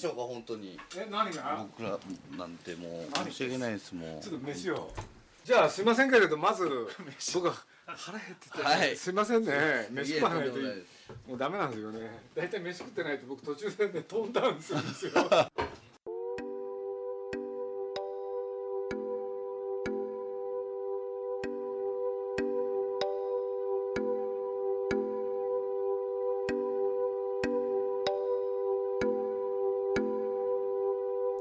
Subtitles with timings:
[0.00, 0.78] しょうか、本当に。
[0.96, 1.66] え何が？
[1.76, 1.98] 僕ら
[2.36, 4.20] なんてもう申し訳ないですもん。
[4.20, 4.90] ちょっと飯を。
[5.44, 6.68] じゃあすいませんけれどまず
[7.34, 7.54] 僕は
[7.86, 8.96] 腹減ってて、はい。
[8.96, 9.88] すいませんね。
[9.90, 10.58] 飯食わないと
[11.26, 12.20] もうダメなんですよね。
[12.34, 15.12] 大体飯食ってないと僕途中でねトーンダウンするんですよ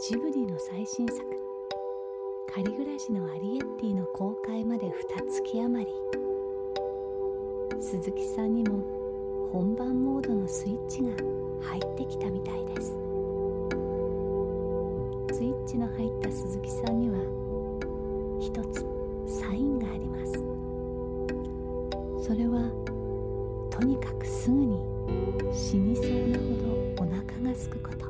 [0.09, 1.21] ジブリの最新作
[2.51, 4.91] 「仮暮らしのアリエッティ」の公開まで2
[5.43, 5.91] 月余り。
[7.79, 8.79] 鈴木さんにも
[9.51, 11.09] 本番モードのスイッチが
[11.61, 12.97] 入ってきたみたいです。
[15.31, 17.19] スイッチの入った鈴木さんには
[18.39, 18.83] 一つ
[19.27, 20.33] サインがあります。
[22.25, 22.71] それは
[23.69, 24.75] とにかくすぐに
[25.53, 26.45] 死にそうなほ
[26.97, 28.08] どお腹がすくこと。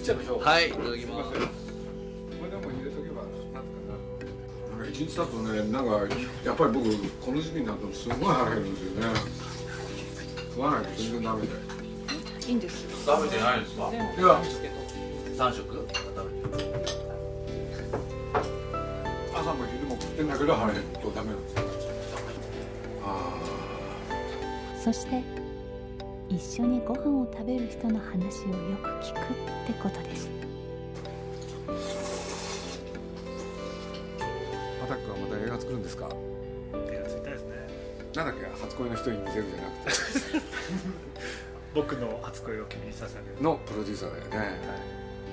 [0.00, 1.30] っちゃいましょうはい、いただきます。
[1.30, 5.90] これでも入れとけばなんとかななんか一日経つとねなんか
[6.44, 6.88] やっぱり僕
[7.20, 9.20] この時期になるとすごい腹減るんですよね
[10.50, 11.48] 食わないと全然ダメで
[12.48, 12.90] いいんですよ。
[13.14, 13.92] 食べてないですか。
[13.92, 14.40] いや
[15.36, 15.62] 三食。
[15.62, 15.92] 食べ
[16.58, 16.70] て
[19.34, 21.62] 朝も昼も食ってんだけど腹減るとダメなんですよ
[23.04, 23.32] あ
[24.82, 25.22] そして
[26.50, 29.22] 一緒にご飯を食べる人の話をよく聞くっ
[29.68, 30.28] てことです。
[31.68, 31.72] ー
[34.84, 36.08] アタックはまた映画作るんですか？
[36.08, 36.14] 手
[36.96, 37.50] がついたですね。
[38.16, 38.46] なんだっけ？
[38.62, 39.76] 初恋の人に見せるじゃなく
[40.42, 40.50] て。
[41.72, 43.42] 僕の初恋を君に捧げる。
[43.42, 44.58] のプロデューサーだよね。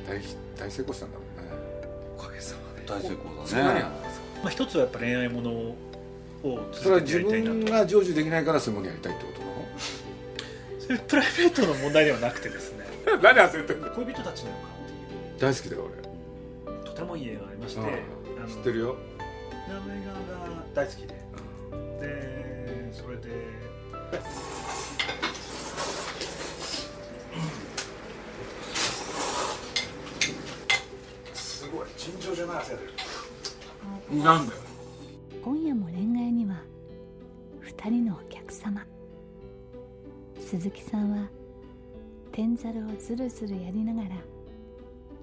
[0.07, 0.21] はい。
[0.55, 1.51] 大大成功したんだもんね。
[2.15, 3.81] おかげさまで、大成功だね。
[4.43, 5.75] まあ、一つはやっぱ恋愛ものを
[6.73, 7.55] それは自続けてやりたいなと。
[7.55, 9.41] 分が成就できないからそういうものやりたいってこと？
[10.87, 12.85] プライベートの問題ではなくてですね。
[13.05, 13.89] の何焦ってんの？
[13.89, 14.53] 恋人たちのっ
[15.37, 15.91] て大好きだよいう
[16.85, 17.95] とてもいい映画がありまして、俺あ
[18.41, 18.97] の知ってるよ。
[19.67, 20.19] あの映画が
[20.73, 21.07] 大好きで。
[21.99, 23.27] でそれで
[31.33, 31.85] すごい。
[31.97, 32.93] 尋常じゃない汗が出る。
[34.23, 34.59] なんだよ。
[35.43, 36.61] 今夜も恋愛には
[37.63, 38.85] 2人のお客様
[40.49, 41.27] 鈴木さんは
[42.31, 44.15] 天ざるをずるずるやりながら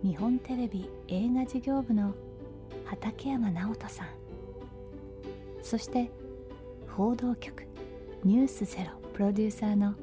[0.02, 2.12] 日本テレビ映画事業部の
[2.84, 4.08] 畠山直人さん。
[5.62, 6.10] そして
[6.94, 7.66] 報道局
[8.22, 8.90] 「ニュースゼロ。
[9.14, 9.94] プロデューサーの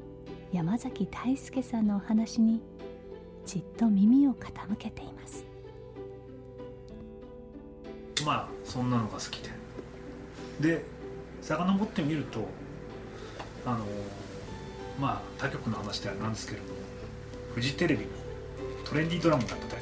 [0.52, 2.60] 山崎大輔さんのお話に
[3.46, 5.46] じっと耳を傾けています。
[8.26, 9.50] まあそんなのが好きで。
[10.60, 10.84] で
[11.40, 12.44] 遡ってみると
[13.64, 13.86] あの
[14.98, 16.74] まあ他局の話ではなんですけれども
[17.54, 18.10] フジテレビの
[18.84, 19.72] トレンディードラマが大好き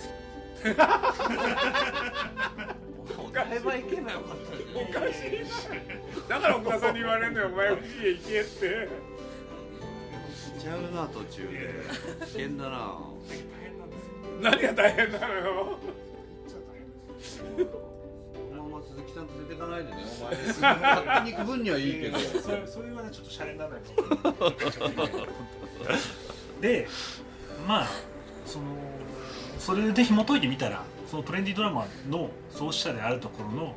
[3.18, 4.74] お買えばいけばよかったですね。
[4.74, 8.88] おかしいだから奥田さんに言われるのよお前富士へ行けって
[10.60, 11.72] ちゃうな途中で。
[12.26, 12.98] 危険だな。
[14.42, 15.78] 何が大変なのよ
[18.90, 19.96] 鈴木さんと出てかないでね。
[20.20, 20.36] お前。
[20.36, 22.18] 勝手に行く分にはいいけど。
[22.18, 23.80] それそれはねちょっとシャレにならない。
[26.60, 26.88] で
[27.66, 27.86] まあ
[28.46, 28.64] その
[29.58, 33.74] それで紐解いてみたらそのトレンディードラマの創始者であるところの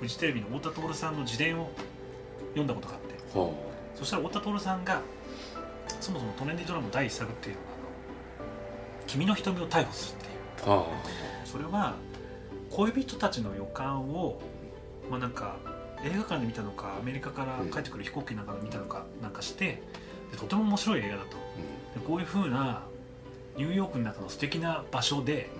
[0.00, 1.70] フジテレビの太田徹さんの自伝を
[2.48, 3.38] 読んだことがあって。
[3.38, 3.50] は
[3.94, 5.00] そしたら太田徹さんが
[6.00, 7.76] そもそもトレンディードラマの第一作っていうのがあの
[9.06, 10.34] 「君の瞳を逮捕する」っていう。
[11.44, 11.94] それは
[12.70, 14.40] 恋人たちの予感を
[15.10, 15.56] まあなんか
[16.04, 19.82] 映画館で見たのかアメリカから帰ってくる飛行機なんかで見たのかなんかして
[20.30, 21.36] でとても面白い映画だと。
[21.98, 22.82] でこういう風な
[23.56, 25.50] ニューヨークの中の素敵な場所で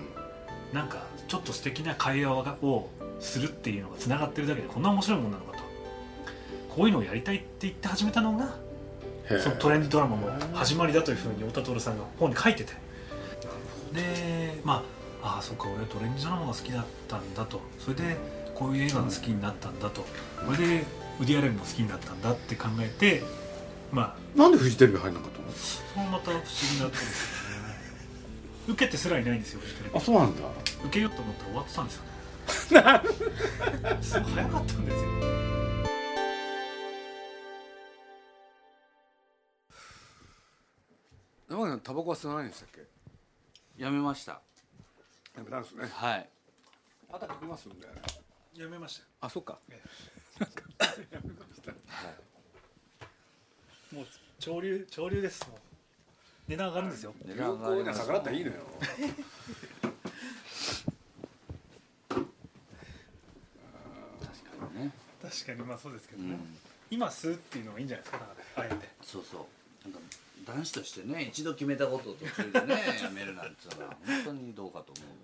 [0.72, 2.88] なんかちょっと素敵な会話を
[3.20, 5.64] するっていうのがつながってるだけでこんな面白いもんなのかと。
[6.68, 8.56] こういうのをやりたいって言って始めたのが
[9.40, 12.72] そのトレンディドラマの始まりだというふうに太田徹さんが本に書いてて。
[13.92, 14.84] でま
[15.22, 17.60] あああそうか俺トレンジドラマが好きだったんだと。
[17.78, 18.16] それで
[18.54, 20.02] こういう映画が好きになったんだと。
[20.46, 20.84] これで
[21.20, 23.22] ウディアレンも好きになったんだって考えて
[23.92, 24.38] まあ。
[24.38, 25.50] なんでフジテレビ入んなかったの？
[25.52, 26.42] それもまた不思
[26.74, 27.74] 議なとこですよね。
[28.66, 29.96] 受けてすらいないんですよフジテレビ。
[29.96, 30.42] あそうなんだ。
[30.84, 32.10] 受けようと思ったら終わってたんですよね。
[34.02, 35.04] すごい早かったんですよ。
[41.50, 43.82] 山口さんタバコは吸わないんでしたっけ？
[43.82, 44.32] やめました。
[45.36, 45.88] やめたんですね。
[45.92, 46.28] はい。
[47.12, 47.86] 畑来ますんで
[48.56, 49.08] やめましたよ。
[49.22, 49.58] あそっか。
[53.92, 54.06] もう
[54.38, 55.58] 潮流潮流ですもう。
[56.48, 57.14] 値段上がるんですよ。
[57.24, 58.56] 値流段上がります行には逆らったらいいのよ。
[64.74, 64.90] ね。
[65.22, 66.58] 確かにまあそうですけどね、うん。
[66.90, 68.26] 今吸うっていうのがいいんじゃないですか
[68.56, 68.88] あえて。
[69.02, 69.88] そうそう。
[69.88, 70.00] なんか
[70.46, 75.23] 男子としてね一度決めたことを途中でねやめるなんていうのは本当にどうかと思う。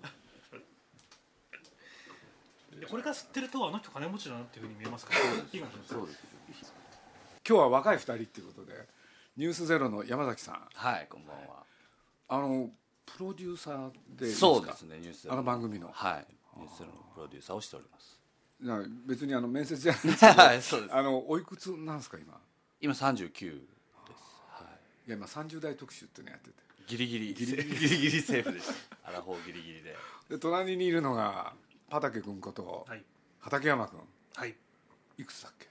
[2.91, 5.19] これから吸ってるとあの人金持ちだなっていうふうに見えますから。
[5.87, 6.19] そうです
[7.47, 8.87] 今日は若い二人っていうことで
[9.37, 10.67] 「ニュースゼロの山崎さん。
[10.73, 11.63] はいこんばんは。
[12.27, 12.69] あの
[13.05, 15.89] プロデューサーでいいそうかですねニュースあの番組の。
[15.89, 16.27] はい
[16.57, 18.19] ニュースゼロのプロデューサーをしております。
[18.59, 20.93] な別にあの面接じゃないですけど はいそうです。
[20.93, 22.41] あのおいくつなんですか今？
[22.81, 23.67] 今39で
[24.17, 24.41] す。
[24.49, 24.65] は
[25.07, 25.11] い。
[25.11, 26.55] や今30代特集っていうのやってて。
[26.87, 27.33] ギリギリ。
[27.33, 27.79] ギリギリ。
[27.79, 29.07] ギリギリセーフでした。
[29.07, 29.95] アラフォーギリギリで。
[30.29, 31.53] で隣にいるのが
[31.91, 33.03] 畑君ことはい。
[33.39, 33.99] 畠山君。
[34.35, 34.55] はい。
[35.17, 35.67] いくつだっけ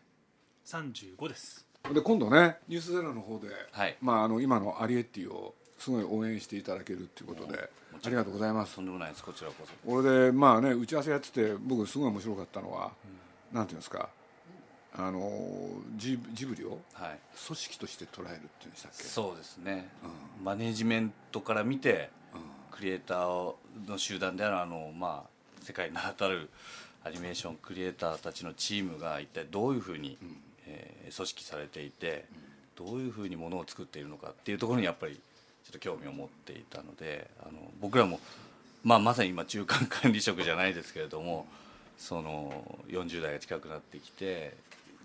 [0.66, 1.66] ？35です。
[1.94, 3.96] で今度ね「ニュースゼロの方で、はい。
[4.02, 7.70] まあ、あの今のアリエッティをすごい応援していただけるっていうことで
[8.04, 8.76] ありがとうございます。
[8.76, 9.24] とんでもないです。
[9.24, 9.72] こちらこそ。
[9.90, 12.92] これでまあね打ち合わせやってて僕すごい面白かったのは、
[13.50, 14.10] なんていうんですか
[14.92, 15.30] あの
[15.96, 17.18] ジジブリをはい。
[17.46, 19.02] 組織として捉えるっていうんでしたっけ？
[19.04, 19.88] そうですね、
[20.42, 22.10] マネジメントから見て
[22.72, 23.54] クリエイター
[23.88, 25.30] の集団であるあの、まあ、
[25.62, 26.48] 世界に名だたる
[27.04, 30.18] アニメーションクリエイターたちのチームが一体どういうふうに、
[30.66, 32.24] えー組織されていて、
[32.76, 35.20] どういうふうにものを作っているのかっていうところにやっぱりちょ
[35.70, 38.20] っと興味を持っていたのであの僕らも、
[38.82, 41.46] まあ、まさに今中間管理職じゃないですけれども
[41.98, 44.56] その40代が近くなってきて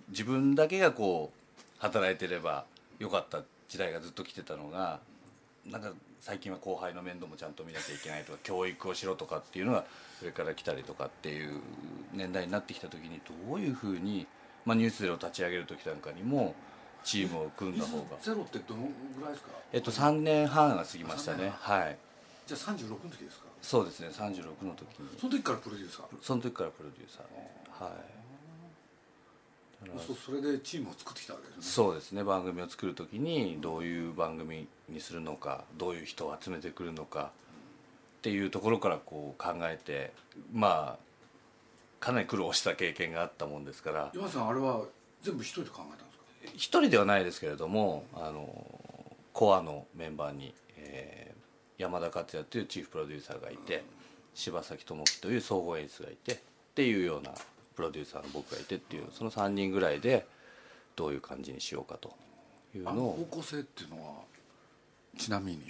[0.10, 2.64] 自分だけがこう働いてれば
[3.00, 5.00] よかった時代がずっと来てたのが
[5.68, 5.92] なんか
[6.22, 9.86] 最近は後輩の面倒もちゃんと見なきゃいけないとか教育をしろとかっていうのが
[10.20, 11.60] それから来たりとかっていう
[12.14, 14.28] 年代になってきた時にどういうふうに、
[14.66, 16.56] まあ、ニュースゼロを立ち上げる時なんかにも
[17.04, 18.82] チームを組んだ方が、ゼロってどの
[19.16, 19.50] ぐらいですか？
[19.74, 21.54] えっと、3年半が過ぎましたね。
[21.64, 21.98] 三はい。
[22.48, 23.46] じゃあ36の時ですか？
[23.62, 24.08] そうですね。
[24.10, 25.10] 36の時に。
[25.20, 26.06] その時からプロデューサー？
[26.22, 27.28] その時からプロデューサー。
[27.30, 28.15] ではい
[30.06, 31.62] そうそれでチームを作ってきたわけですね。
[31.62, 32.24] そうですね。
[32.24, 37.32] 番組を作る時にどういう番組にするのかどういう人を集めてくるのか
[38.18, 40.12] っていうところからこう考えて
[40.54, 44.12] まあかなり苦労した経験があったもんですから。
[44.14, 44.82] 山さんあれは
[45.22, 46.52] 全部一人で考えたんですか？
[46.56, 48.48] 一人ではないですけれどもあの
[49.34, 51.36] コアのメンバーに、えー
[51.78, 53.84] 山田克也というチーフプロデューサーがいて
[54.34, 56.38] 柴崎智樹という総合演出がいてっ
[56.74, 57.32] ていうような
[57.76, 60.26] プロデューサーの僕がいてっていうその3人ぐらいで
[60.96, 62.14] どういう感じにしようかと
[62.76, 64.22] いうあののを方向性っていうのは
[65.18, 65.62] ちなみに？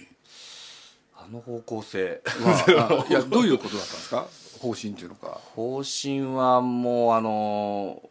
[1.17, 2.21] あの方向性。
[2.25, 4.27] は あいやどういうことだったんですか？
[4.59, 5.39] 方針っていうのか。
[5.55, 8.09] 方針はもうあの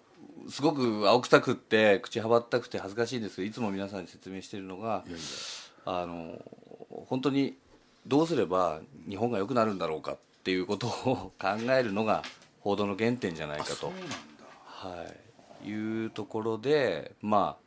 [0.48, 3.36] すごく青臭くって口はばったくて恥ずかしいんです。
[3.36, 5.04] けどいつも皆さんに説明しているのが
[5.84, 6.40] あの
[7.08, 7.56] 本当に
[8.06, 12.22] どうすれば日本が良くなるんだろうかっていうことを考えるのが
[12.64, 13.72] 報道の原点じゃないかと。
[13.72, 14.14] あそうなんだ。
[14.64, 15.06] は
[15.64, 17.64] い、いうところでまあ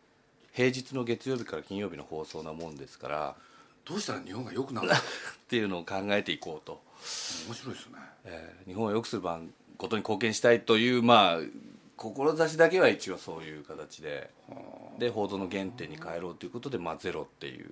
[0.54, 3.36] 平日の月曜日から金曜日の放送なもんですから
[3.86, 4.94] どうしたら日本が良くなる っ
[5.48, 6.82] ていうのを考えていこうと、
[7.48, 7.94] 面白いですね。
[8.25, 11.39] えー日本を良くする番ことに貢献したいというまあ
[11.96, 14.32] 志だけは一応そういう形で。
[14.98, 17.68] で報道の原点に変えろうということで、まあ、ゼロっていう。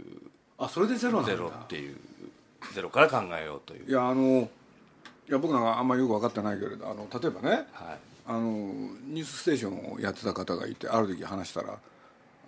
[0.59, 1.31] あそれでゼロなんだ。
[1.31, 1.97] ゼロっていう。
[2.73, 3.89] ゼロから考えようという。
[3.89, 4.47] いやあの
[5.27, 7.99] いや僕なんかあんまりよく分かってないけれどあの例えばねはい。
[8.27, 8.49] あの
[9.05, 11.77] ニュースステーションをやってた方がいてある時話したら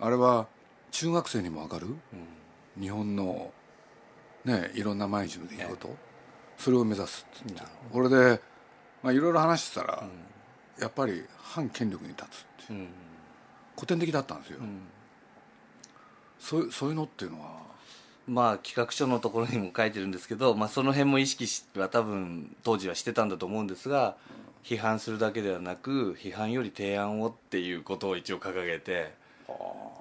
[0.00, 0.48] あれは
[0.90, 1.86] 中学生にも分かる、
[2.80, 3.52] 日本の
[4.44, 5.96] ねいろんな毎日の出来事、
[6.56, 8.40] それを目指すって言ってこれで、
[9.02, 10.04] まあ、いろいろ話してたら、
[10.80, 12.26] やっぱり反権力に立つ
[12.64, 12.76] ってう。
[12.76, 12.88] ん。
[13.76, 14.80] 古典的だったんですよ、ん。
[16.38, 17.60] そうそういうのっていうのは
[18.28, 24.16] まあ企画書のところにも書いてるんですけど、まあ、その辺も意識しは多分当時はしてたんだと思うんですが
[24.62, 29.14] 批判するだけではなく批判より提案をっていうことを一応掲げて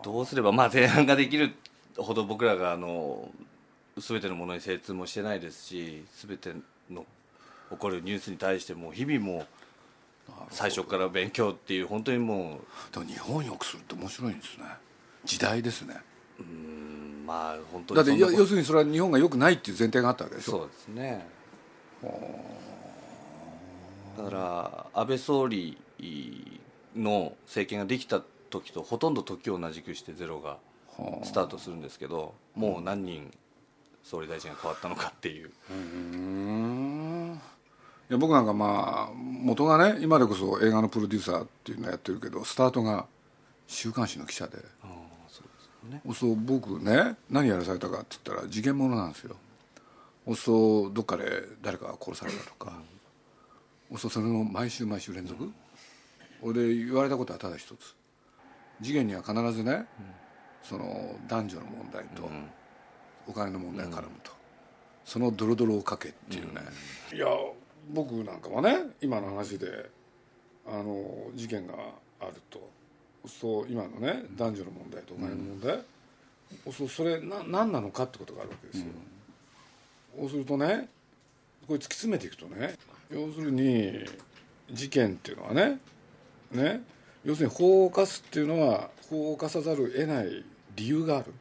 [0.03, 1.53] どうすればまあ提案ができる
[1.97, 3.29] ほど僕らがあの
[3.97, 6.53] 全てのものに精通もしてないですし全て
[6.91, 7.05] の
[7.71, 9.45] 起こるニュースに対しても日々も
[10.49, 12.59] 最初から勉強っていう本当にも
[12.91, 14.65] でも日本よくするって面白いんですね。
[15.23, 15.95] 時代ですね。
[16.39, 16.86] ううん
[17.27, 20.51] まあ本当だって要するにそれは日本が良くないっていう前提があったわけでしょ。
[20.51, 21.27] そうですね。
[24.17, 25.77] だから安倍総理
[26.95, 30.57] の政権ができた時とほとんど時を同じくしてゼロが
[30.97, 31.25] はあ。
[31.25, 33.29] スタートするんですけどもう何人
[34.03, 35.51] 総理大臣が変わったのかっていう。
[35.69, 37.37] う
[38.09, 43.05] いや僕なんかまあ元がね今でこそ映画のプロデューサーっていうのやってるけどスタートが
[43.67, 44.53] 週刊誌の記者で。
[44.53, 45.16] うです
[45.83, 46.01] ね。
[46.13, 49.35] そう僕ね何やらされたかって言ったら事件物なんですよ。
[50.25, 52.79] おそうどっかで誰かが殺されたとか。
[53.89, 55.51] おそうそれの毎週毎週連続。
[56.41, 57.95] 俺で言われたことはただ一つ。
[58.81, 59.85] 事件には必ずね、
[60.61, 62.29] その男女の問題と
[63.25, 64.31] お金の問題絡むと、
[65.03, 66.61] そのドロドロをかけっていうね、
[67.13, 67.27] いや
[67.91, 69.89] 僕なんかはね今の話で
[70.67, 71.73] あの事件が
[72.19, 72.76] あると。
[73.27, 75.79] そう今のね男女の問題とお金の問題、
[76.71, 78.85] そうそれな何なのかってことがあるわけですよ、
[80.19, 80.89] そうするとね
[81.67, 82.75] これ突き詰めていくとね
[83.11, 84.05] 要するに
[84.71, 85.79] 事件っていうのはね
[86.51, 86.81] ね
[87.25, 90.43] 要するに法を犯すっていうのは法を犯さざるを得ない
[90.75, 91.33] 理由がある、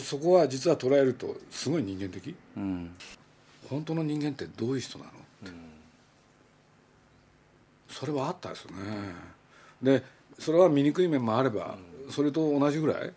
[0.00, 2.34] そこは実は捉えるとすごい人間的。
[2.56, 2.94] うん。
[3.68, 5.50] 本当の人間ってどういう人なのって、
[7.88, 8.76] それはあったですよね。
[9.82, 10.02] で
[10.40, 11.76] それは醜い面もあれば、
[12.08, 13.12] それと同じぐらい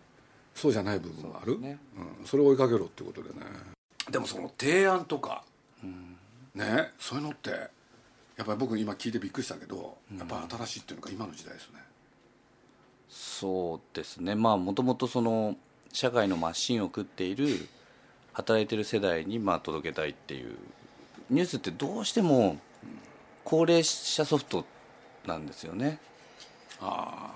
[0.54, 1.54] そうじゃない部分もある。
[1.54, 1.78] そね。
[2.20, 3.36] うん、それを追いかけろってことでね。
[4.10, 5.42] でもその提案とか、
[6.54, 6.90] ね。
[6.98, 11.78] そういうのってやっぱり僕今聞いてびっくりしたけど、やっぱ新しいっていうのが今の時代ですね。
[13.08, 14.34] そうですね。
[14.34, 15.56] まあもともとその
[15.92, 17.68] 社会のマシンを食っている
[18.34, 20.56] 働いてる世代にまあ届けたいっていう
[21.30, 22.58] ニュースってどうしても
[23.44, 24.66] 高齢者ソフト
[25.26, 26.00] なんですよね
[26.80, 27.34] ああ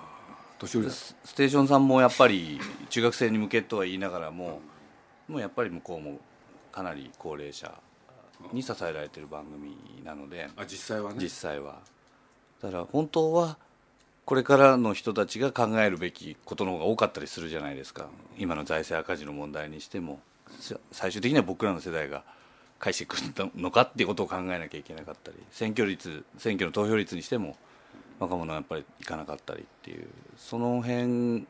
[0.59, 0.93] 年寄りだ。
[0.93, 4.61] スステーションさんもやっぱり中学生に向けとは言いながらも
[5.27, 6.19] もうやっぱり向こうも
[6.71, 7.73] かなり高齢者
[8.53, 11.17] に支えられてる番組なのであ実際はね。
[11.21, 11.79] 実際は。
[12.61, 13.57] だから本当は
[14.25, 18.07] これからの人たちが考えるべきことの方が多かったりするじゃないですか。
[18.37, 20.19] 今の財政赤字の問題にしても。
[20.59, 22.23] さ最終的には僕らの世代が
[22.79, 27.55] 返してくるのかっていうことを考えなきゃいけなかったり選挙率選挙の投票率にしても
[28.19, 30.07] 若者はやっぱりいかなかったりっていう
[30.37, 31.47] その辺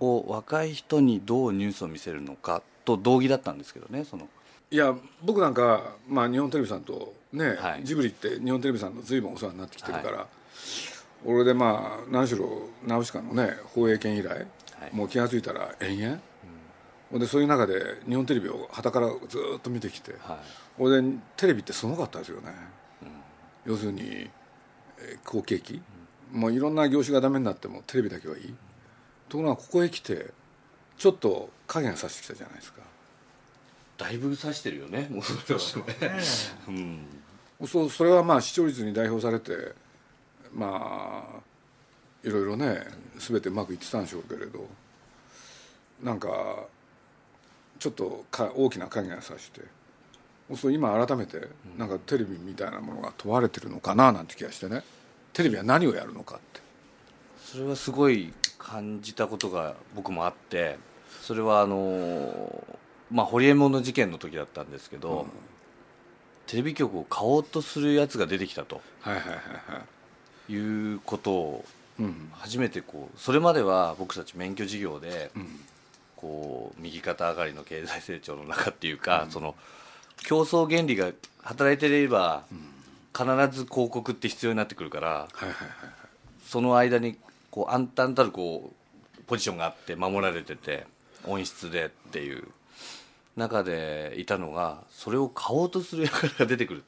[0.00, 4.28] を若い人にどうニュースを見せるのかと同義だったんですけどねその。
[4.70, 7.84] いや僕なんか、まあ、日本テレビさんとね、はい。
[7.84, 10.26] ジブリって日本テレビさんの随分お世話になってきてるから、
[11.24, 14.46] 俺でまあ何しろナウシカのね放映権以来、はい。
[14.92, 16.20] もう気が付いたら延々、
[17.10, 17.20] ほん。
[17.20, 20.38] でそういう中で日本テレビを傍からずっと見てきて、はい。
[20.78, 22.52] ほんでテレビってすごかったですよね、
[23.66, 24.30] 要するに、えー
[25.24, 25.82] 好景気、
[26.32, 28.54] もういろんな業種がダメになってもテレビだけはいい。
[29.28, 30.30] ところがここへ来て
[30.98, 32.82] ちょっと影が差してきたじゃないですか。
[33.96, 35.08] だいぶ指してるよね。
[35.10, 36.22] もうそれはね。
[36.68, 37.06] うん。
[37.66, 39.72] そうそれはまあ視聴率に代表されて
[40.52, 41.42] まあ
[42.26, 42.82] いろいろね
[43.18, 44.66] 全てうまくいってたんでしょうけれど
[46.02, 46.28] なんか
[47.78, 49.62] ちょっとか大きな影がさして
[50.56, 51.48] そう今改めて
[51.78, 54.82] なんかテレビみたいなものが問われてるのかななんて気がしてね。
[55.32, 56.60] テレビは何をやるのかって。
[57.44, 60.78] それはすごい感じたことが僕もあって
[61.22, 62.64] それはあの
[63.10, 65.26] まあ堀江門の事件の時だったんですけど、
[66.46, 68.82] テレビ局を買おうとするやつが出てきたと。
[69.00, 69.82] はいはいはいは
[70.48, 70.52] い。
[70.52, 71.64] いうことを
[71.98, 72.30] うん。
[72.32, 75.60] 初めてこうそれまでは僕たち免許事業でうん。
[76.16, 79.54] こう右肩上がりの経済成長の中っていうか、その
[80.22, 81.10] 競争原理が
[81.42, 82.44] 働いていれば
[83.16, 85.68] 必ず広告って必要になってくるからはいはいはい
[86.46, 87.16] その間に
[87.50, 90.86] こう暗淡たるこうポジションがあって守られてて
[91.26, 92.48] 音質でっていう
[93.36, 96.84] 中でいたのがそれを買おうとする輩が出てくる。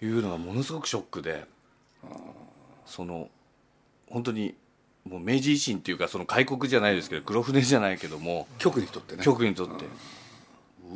[0.00, 1.44] というのがものすごくショックで
[2.86, 3.28] その
[4.08, 4.54] 本当に
[5.08, 9.22] もう明治維新っていうかその開国じゃないですけど黒船じゃないけども局にとってね。
[9.22, 9.84] 局にとって。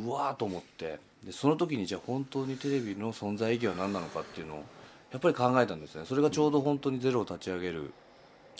[0.04, 4.64] うわーと思ってでその時にじゃあ本当にテレビの存在意義は何なのかっていうのを
[5.12, 6.04] やっぱり考えたんですね。
[6.06, 7.92] それがちょうど本当にゼロを立ち上げる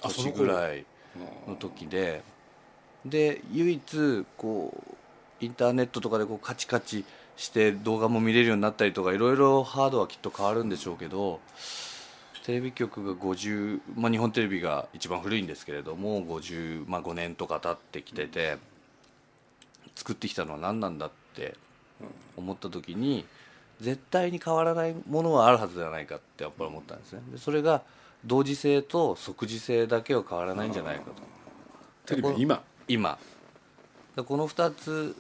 [0.02, 0.85] 年ぐらい
[1.49, 2.23] の時で
[3.04, 4.73] で唯一こ
[5.40, 7.04] うインターネットとかでこうカチカチ
[7.37, 11.40] して動画も見れるようになったりとかいろいろハードはきっと変わるんでしょうけど
[12.45, 18.59] テレビ局が50、まあ、日本テレビが一番古いんですけれども50、まあ、5年とか経ってきてて
[19.95, 21.54] 作ってきたのは何なんだっって
[22.37, 23.25] 思った時に
[23.80, 27.23] 絶対に変わらないものはあるはずではないかってやっぱり思ったんですね。
[27.32, 27.82] でそれが
[28.25, 31.12] 同時性と即時性だけは変わらないんじゃないかと。
[32.06, 32.62] テレビは今？
[32.88, 33.18] 今。
[34.16, 35.16] でこの2つ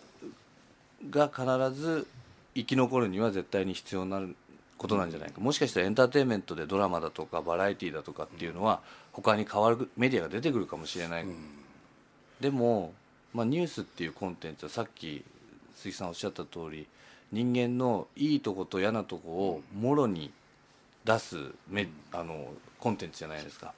[1.10, 2.06] が必ず
[2.54, 4.36] 生き残るには絶対に必要になる
[4.78, 5.40] ことなんじゃないか。
[5.40, 8.80] もしかしたらエンターテインメントでドラマだとかバラエティーだとかっていうのは
[9.12, 11.26] 他に変わるメディアが出てくるかもしれない、
[12.40, 12.92] でも、
[13.32, 15.24] まあ、ニュースっていうコンテンツはさっき
[15.82, 16.86] 鈴木さんおっしゃった通り
[17.32, 20.30] 人間のいいとこと嫌なとこをもろに
[21.04, 21.36] 出す
[21.68, 22.46] めあの
[22.78, 23.72] コンテンツじゃないですか。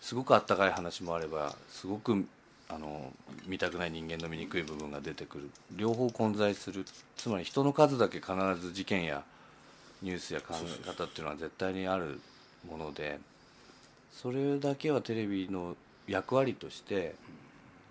[0.00, 2.24] すごくあったかい話もあればすごく
[2.68, 3.12] あの
[3.46, 5.50] 見たくない人間の醜い部分が出てくる。
[5.76, 6.84] 両方混在する。
[7.16, 9.24] つまり人の数だけ必ず事件や
[10.00, 12.20] ニュースや考え方っていうのは絶対にある
[12.70, 13.18] もので
[14.12, 17.14] それだけはテレビの役割として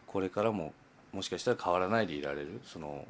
[0.08, 0.74] これからも
[1.13, 2.60] もしかしたら変わらないでいられる？
[2.65, 3.05] その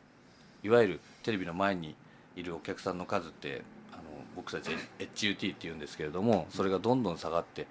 [0.62, 1.96] いわゆるテレビの前に
[2.36, 4.04] いるお客さんの数ってあの
[4.36, 4.70] 僕たち
[5.00, 7.68] HUT っていうんですけれどもそれがどんどん下がって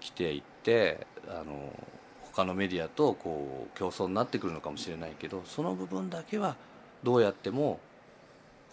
[0.00, 1.72] きていってあの
[2.22, 6.56] 他のメディアとこう競争になってくるのかもしれないけどその部分だけは
[7.02, 7.78] どうやっても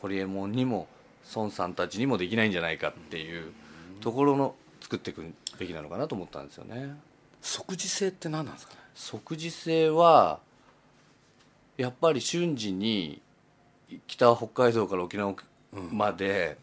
[0.02, 0.88] ホリエモンにも
[1.36, 3.52] 孫さんたちにもできないんじゃないかっていう
[4.00, 6.96] ところの作っていくべきなのかなと思ったんですよね。
[7.42, 8.80] 即時性って何なんですかね？
[8.96, 10.40] 即時性は
[11.80, 13.22] やっぱり瞬時に
[14.06, 15.34] 北北海道から沖縄
[15.92, 16.58] まで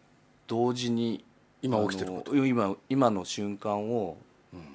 [0.47, 1.25] 同時に、
[1.63, 2.37] 今起きてること？
[2.37, 4.19] 今今の瞬間を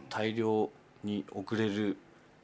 [0.10, 0.72] 大量
[1.04, 1.96] に送れる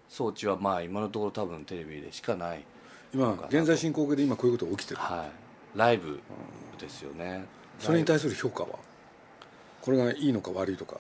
[0.10, 2.64] 装置はまあ今のところ多分テレビでしかない、
[3.12, 5.00] 今現在進行形で今こういうことが起きてる？
[5.02, 5.32] はい、
[5.76, 6.20] ライブ
[6.80, 7.46] ですよね。
[7.80, 8.70] それに対する評価は？
[9.82, 11.00] これがいいのか悪いとか。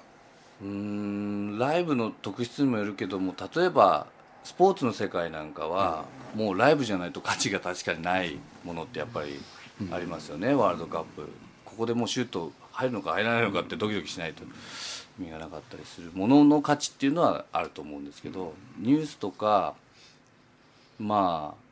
[0.63, 4.07] うーんライブの特質にもよるけども例えば
[4.47, 9.37] スポーツの世界なんかは、もうライブじゃないと価値が確かにないものってやっぱり
[9.91, 11.27] ありますよね、ワールドカップ。
[11.65, 14.43] ここでもうシュート入るのか入らないのかってドキドキしないと
[15.19, 16.11] 意味がなかったりする。
[16.13, 19.75] ものの価値っていうのはあると思うんですけどニュースとか
[20.97, 21.63] まあ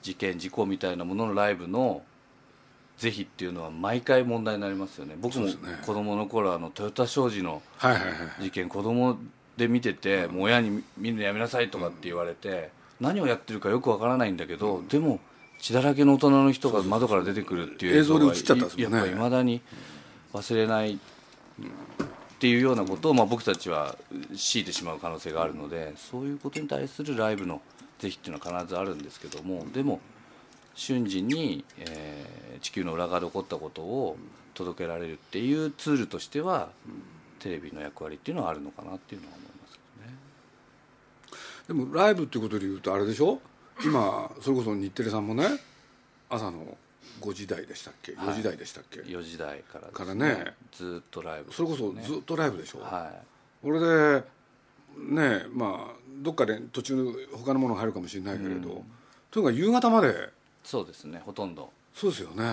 [0.00, 2.02] 事件事故みたいなもののライブの
[2.96, 5.16] 是非っていうのは毎回問題になりますよね。
[5.20, 5.48] 僕も
[5.84, 8.44] 子供の頃あのトヨタ商事のはいはいはい。
[8.44, 9.18] 事件子供
[9.56, 15.20] で見ててもう親に見るのやめなさいとかって言われて何をやってるかよくわからないんだけどでも
[15.58, 19.12] 血だらけの大人の人が窓から出てくるっていう映像で映っちゃったんですもんね。
[19.12, 19.62] いまだに
[20.34, 20.98] 忘れないっ
[22.38, 23.96] ていうようなことをまあ僕たちは
[24.36, 27.62] 強いてしまう可能性があるのでそういうことに対するライブの
[27.98, 30.00] 是非っていうのは必ずあるんですけどもでも
[30.74, 34.16] 瞬時に、えー地球の裏側で起こったことを
[34.54, 36.70] 届けられるっていうツールとしては
[37.38, 39.78] テレビの役割っていうのはあるのかなっていうのは思います
[41.68, 41.84] けどね。
[41.84, 43.40] でもライブっていうことで言うとあれでしょ？
[43.84, 45.46] 今それこそ日テレさんもね
[46.30, 46.76] 朝の
[47.20, 50.54] 5時台でしたっけ？4時台でしたっけ、4時台からですからね。
[50.72, 53.12] ずっとライブですそれね、こそずっとライブでしょ、は
[53.62, 54.24] これで
[54.98, 58.82] ねまあどっかで途中他のものが入るかもしれないけれど、
[59.30, 60.08] とにかく夕方まで。
[60.08, 60.12] い
[60.64, 61.70] そうですねほとんど。
[61.94, 62.44] そうですよね、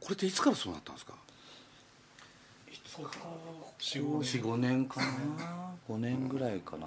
[0.00, 1.14] これっていつからそうなったんですか？
[3.78, 5.06] 45年かな。
[5.88, 6.86] 5年ぐらいかな、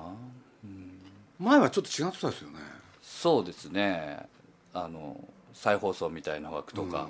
[0.63, 0.99] うん。
[1.39, 2.59] 前はちょっと違ってたですよね。
[3.01, 4.27] そうですね。
[4.73, 7.07] あの再放送みたいな枠とか、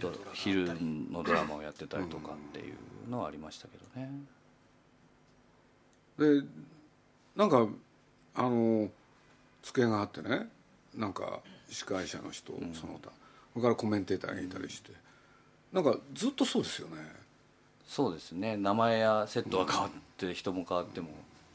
[0.00, 0.66] と昼
[1.10, 4.10] のドラマをやってたりとかっていうのはありましたけどね、
[6.18, 6.46] で
[7.36, 7.66] なんか
[8.34, 8.88] あの
[9.62, 10.48] 机があってね。
[10.96, 13.10] なんか司会者の人、その他。
[13.52, 14.92] それからコメンテーターがいたりして、
[15.72, 16.96] なんかずっとそうですよね
[17.86, 18.56] そうですね。
[18.56, 21.08] 名前やセットは変わって、人も変わっても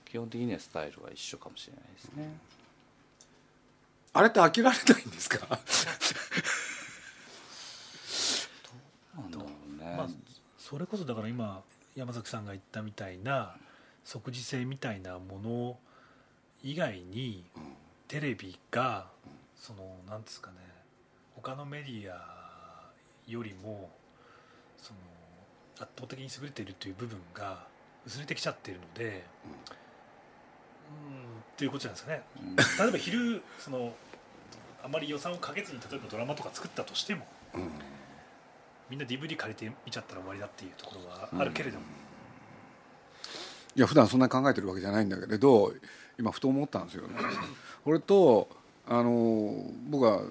[0.06, 2.38] 基本的にはスタイルは一緒かもしれないですね、
[4.14, 5.60] あれって飽きられないんですか？
[9.18, 10.08] なんだろうね、まあ、
[10.58, 11.62] それこそだから今
[11.96, 13.56] 山崎さんが言ったみたいな
[14.06, 15.78] 即時性みたいなもの
[16.64, 17.44] 以外に
[18.08, 19.08] テレビが
[19.56, 20.58] そのなんですかね
[21.36, 22.90] 他のメディア
[23.28, 23.92] よりも
[24.78, 25.00] その
[25.80, 27.66] 圧倒的に優れているという部分が
[28.06, 29.16] 薄れてきちゃっているので、うん、っ
[31.58, 32.00] ていうことじゃない
[32.56, 32.84] ですかね。
[32.84, 33.94] 例えば昼その
[34.84, 37.26] あまり予算をかけずに例えばドラマとか作ったとしても、
[38.90, 41.86] みんな DVD 借りて見ちゃったら終わりだっていうところはあるけれども、
[43.76, 45.74] いや普段そんなに考えてるわけじゃないんだけれど
[46.18, 47.16] 今ふと思ったんですよね。
[47.84, 48.50] これと
[48.88, 49.54] あの
[49.90, 50.22] 僕は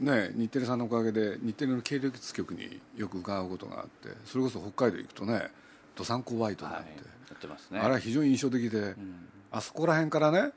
[0.00, 5.48] ね日テレさんのおかげで日テレの系列局によく伺うことがあってそれこそ北海道行くとね
[5.96, 7.02] どさんこワイトはいがあって、や
[7.34, 7.78] ってますね。
[7.78, 9.28] あれは非常に印象的で、うん。
[9.52, 10.50] あそこら辺からね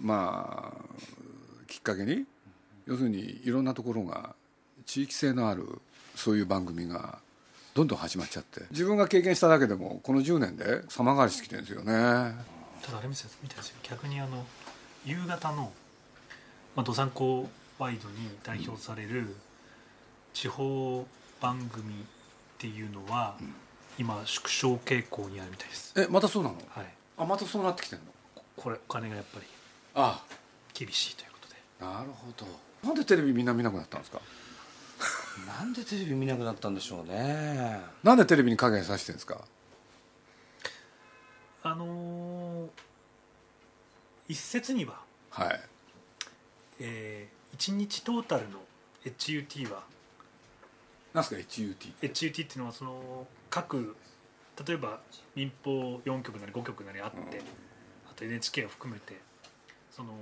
[0.00, 2.24] まあきっかかけに
[2.86, 4.34] 要するにいろんなところが
[4.86, 5.80] 地域性のある
[6.14, 7.18] そういう番組が
[7.74, 11.92] どんどん始まっちゃって自分が経験しただけでもこの10年で様変わりしてきてるんですよね。
[12.82, 13.14] ただあれ見
[13.48, 13.76] たいですよ。
[13.82, 14.46] 逆にあの
[15.04, 15.72] 夕方の
[16.78, 19.34] まあ、どさんこワイドに代表される
[20.34, 21.06] 地方
[21.40, 21.96] 番組っ
[22.58, 23.36] ていうのは、
[23.98, 25.92] 今縮小傾向にあるみたいです。
[25.96, 26.56] えまたそうなの？
[26.68, 26.86] はい。
[27.16, 28.04] あまたそうなってきてんの？
[28.56, 29.46] これお金がやっぱり
[29.94, 30.22] あ。
[30.74, 31.54] 厳しいということで。
[31.80, 32.46] なるほど。
[32.88, 34.20] なんでテレビみんな見なくなったんですか？
[35.46, 37.80] なんでテレビ見なくなったんでしょうね。
[38.02, 39.40] なんでテレビに影させてるんですか？
[41.62, 42.68] あのー
[44.28, 45.60] 一説には、はい。
[46.80, 48.58] えー、1日トータルの
[49.04, 49.82] HUT は？
[51.14, 53.96] なんすか HUT って？HUT っていうのはその各
[54.66, 55.00] 例えば
[55.34, 57.40] 民放4局なり5局なりあって、
[58.10, 59.16] あと NHK を含めて
[59.90, 60.12] その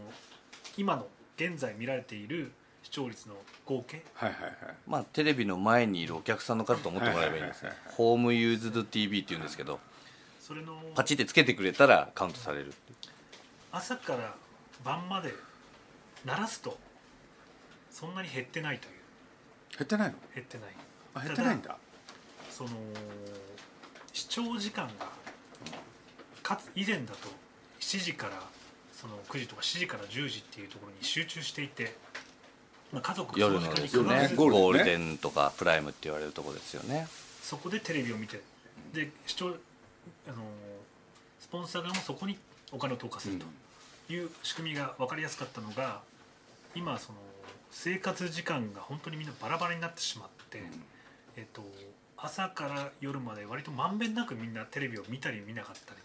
[0.77, 3.35] 今の現在見られている視聴率の
[3.65, 4.03] 合計？
[4.15, 4.53] はいはいはい。
[4.87, 7.65] まあテレビの前にいるお客さんの数と思ってもらえばいいんです。
[7.65, 7.97] はいはいはいはい。
[7.97, 9.81] ホームユーズド TV っていうんですけど
[10.41, 12.73] それのパチってつけてくれたらカウントされる
[13.73, 14.35] 朝から
[14.85, 15.35] 晩まで
[16.25, 16.79] 鳴らすと
[17.99, 18.93] そんなに減ってないという。
[19.79, 20.15] 減ってないの？
[20.35, 20.69] 減ってない。
[21.15, 21.79] あ減ってないんだ。
[22.51, 22.71] その
[24.13, 25.09] 視聴時間が
[26.43, 27.29] かつ以前だと
[27.81, 28.43] 7時から
[28.93, 31.97] その9時とか7時から10時っていうところに集中していて、
[32.93, 34.37] まあ、家族がそ夜のの時間にゴールデンね。
[34.37, 37.07] ゴールデンとかプライムって言われるとこですよね。
[37.43, 38.43] そこでテレビを見て
[38.93, 40.37] で視聴あの
[41.41, 42.37] スポンサー側もそこに
[42.73, 46.03] お金を投下するという仕組みが分かりやすかったのが
[46.75, 47.19] 今その
[47.71, 50.63] 生活時間が本当にみんなバラバラになってしまって、
[51.37, 51.63] えっと、
[52.17, 56.01] 朝から夜まで割とまんべんなくみんなテレビを見たり見なかったり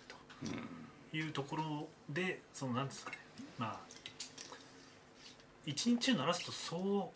[1.12, 3.17] というところでそのなんですかね
[3.58, 3.80] まあ
[5.65, 7.12] 一日を鳴らすとそ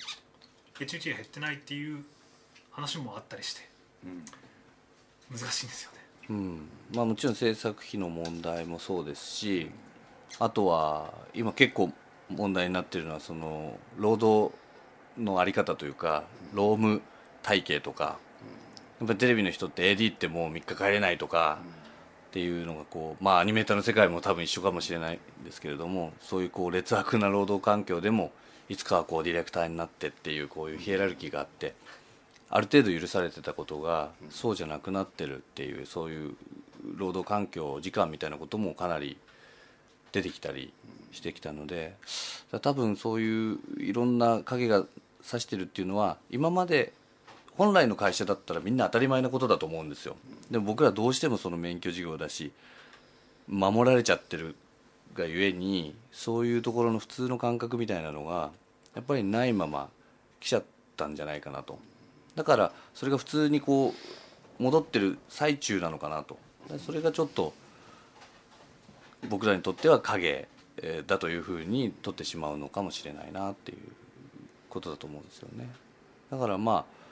[0.79, 2.03] う HH が減ってないっていう
[2.71, 3.61] 話もあったりして
[5.31, 5.97] 難しいんですよね。
[6.29, 6.69] うん。
[6.93, 9.71] まあもちろん制作費の問題もそうですし
[10.39, 11.91] あとは今結構
[12.29, 14.53] 問題になってるのはその労働
[15.17, 17.01] のあり方というか労務
[17.43, 18.17] 体系とか
[18.99, 21.59] やっぱテレビの人って AD ってもう3日帰れないとか
[22.29, 28.31] っていうのがこうまあアニメーターの世界も多分一緒かもしれないですけれどもそういうこう劣悪な労働環境でも
[28.67, 31.75] いつかはこうディレクターになってっていうこういうヒエラルキーがあって
[32.49, 36.35] ある程度許されてたことがそうじゃなくなってるっていうそういう
[36.95, 39.17] 労働環境時間みたいなこともかなり
[40.11, 40.71] 出てきたり
[41.15, 41.95] してきたので
[42.61, 44.85] 多分そういういろんな影が
[45.21, 46.93] 差してるっていうのは今まで
[47.57, 50.17] 本来の会社だったらみんな当たり前なことだと思うんですよ。
[50.51, 52.51] でも僕らどうしてもその免許事業だし
[53.47, 54.55] 守られちゃってる
[55.15, 58.51] がゆえにそういうところの普通の感覚みたいなのが
[58.93, 59.89] やっぱりないまま
[60.39, 60.63] 来ちゃっ
[60.97, 61.79] たんじゃないかなと。
[62.35, 63.93] だからそれが普通にこ
[64.59, 66.37] う戻ってる最中なのかなと。
[66.85, 67.53] それがちょっと
[69.29, 70.47] 僕らにとっては影
[71.07, 73.77] だというふうに取ってしまうのかもしれないなっていう
[74.69, 75.67] ことだと思うんですよね。
[76.29, 77.05] だからまあ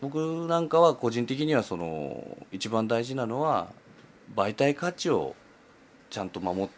[0.00, 3.68] 僕なんかは個人的にはその一番大事なのは
[4.34, 5.34] 媒体価値を
[6.08, 6.70] ちゃんと守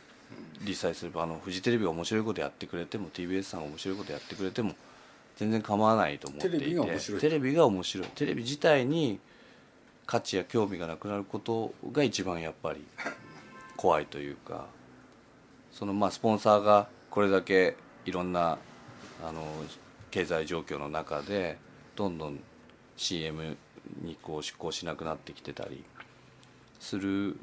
[0.63, 4.75] りさえすればあのフジテレビが面白いことやってくれても TBS さんが面白いことやってくれても
[5.37, 8.09] 全然構わないと思っていてテレビが面白いテレビが面白い。
[8.09, 9.19] テレビ自体に
[10.07, 12.85] 価値や興味がなくなることが一番やっぱり
[13.77, 14.67] 怖いというか
[15.73, 18.59] そのまあスポンサーがこれだけいろんな
[19.25, 19.43] あの
[20.11, 21.59] 経済状況の中で
[21.97, 22.39] どんどん
[22.97, 23.57] CM
[24.03, 25.85] にこう出向しなくなってきてたり
[26.79, 27.37] する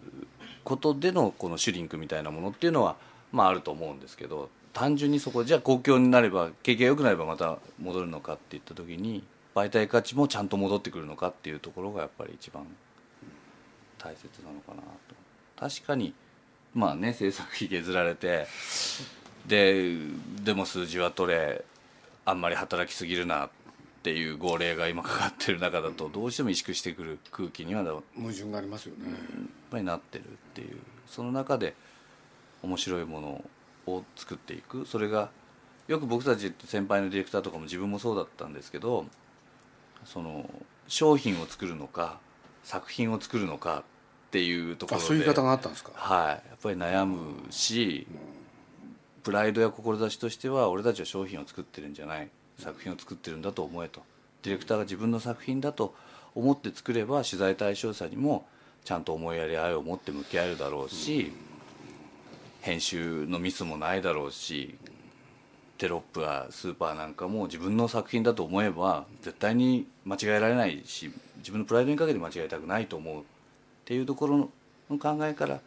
[0.63, 2.95] ことでのこのシュリンクみたいなものっていうのは
[3.31, 9.23] まああると思うんですけど単純にそこじゃあ公共になれば景気が良くなればまた戻るのかっていった時に
[9.55, 12.65] 媒体価値もちゃんと戻ってくるのかっていうところがやっぱり一番
[13.97, 15.15] 大切なのかなと。
[15.57, 16.13] 確かに
[16.73, 18.47] まあね制作費削られて
[19.47, 19.95] で
[20.43, 21.63] でも数字は取れ
[22.25, 23.49] あんまり働きすぎるなっ
[24.01, 29.12] ていう号令が今かかってる中だとどうしても萎縮してくる空気にはやっ矛盾がありますよね、
[29.69, 30.77] ぱりなってるっていう。
[31.05, 31.75] その中で
[32.63, 33.43] 面白いもの
[33.88, 34.86] を作っていく。
[34.86, 35.32] それが
[35.88, 39.05] よく僕たち先輩のディレクターとかも自分もそうだったんですけど
[40.05, 40.47] その
[40.88, 42.19] 商品を作るのか
[42.63, 43.84] 作品を作るのか
[44.29, 45.03] っていうところで。
[45.03, 45.91] あそういう言い方があったんですか？
[45.95, 46.27] はい。
[46.29, 48.07] やっぱり悩むし
[49.23, 52.29] プライドや志としては俺たちは商品を作ってるんじゃない。
[52.57, 54.01] 作品を作ってるんだと思えと。
[54.43, 55.93] ディレクターが自分の作品だと
[56.35, 58.45] 思って作れば取材対象者にも
[58.85, 61.33] ちゃんと思いやり愛を持って向き合えるだろうし
[62.61, 64.75] 編集のミスもないだろうし
[65.77, 73.23] テロップやスーパーなんかも自分の作品だと思えば絶対に間違えられないし自分のプライドにかけて間違えたくないと思う
[73.89, 75.62] っていうところの考えから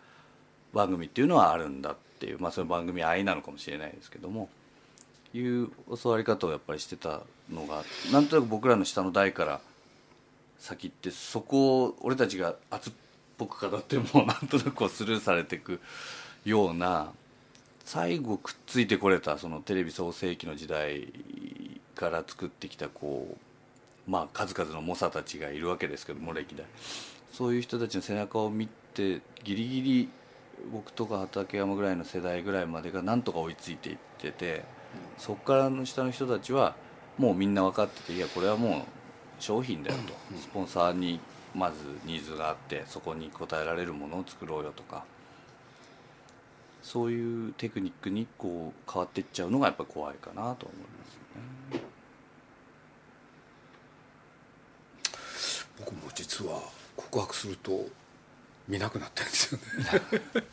[0.72, 4.48] 番組っていうのはあるんだっていうまあその番組愛なのかもしれないですけども
[5.34, 7.82] いう教わり方をやっぱりしてたのが
[8.12, 9.60] なんとなく僕らの下の代から
[10.60, 12.92] 先ってそこを俺たちが熱っ
[13.38, 15.80] ぽく語ってもなんとなくこうスルーされていく
[16.44, 17.10] ような
[17.84, 21.08] 最後くっついてこれたそのテレビ創世紀の時代
[21.96, 23.36] から作ってきたこ
[24.06, 26.64] うまあ数々の猛者たちがいるわけですけども歴代。
[27.32, 30.08] そういう人たちの背中を見てギリギリ
[30.70, 34.64] 僕とか畠山ぐらいの世代ぐらいまでがなんとか追いついていってて
[35.18, 36.76] そこからの下の人たちは
[37.18, 38.82] もうみんな分かってていやこれはもう
[39.40, 41.18] 商品だよとスポンサーに
[41.54, 45.04] まずニーズがあってそこに応えられるものを作ろうよとか
[46.82, 51.82] そういうテクニックにこう変わっていっちゃうのがやっぱ怖いかなと思いますね。
[55.78, 56.60] 僕も実は
[56.96, 57.86] 告白すると
[58.68, 60.44] 見なくなってるんですよね。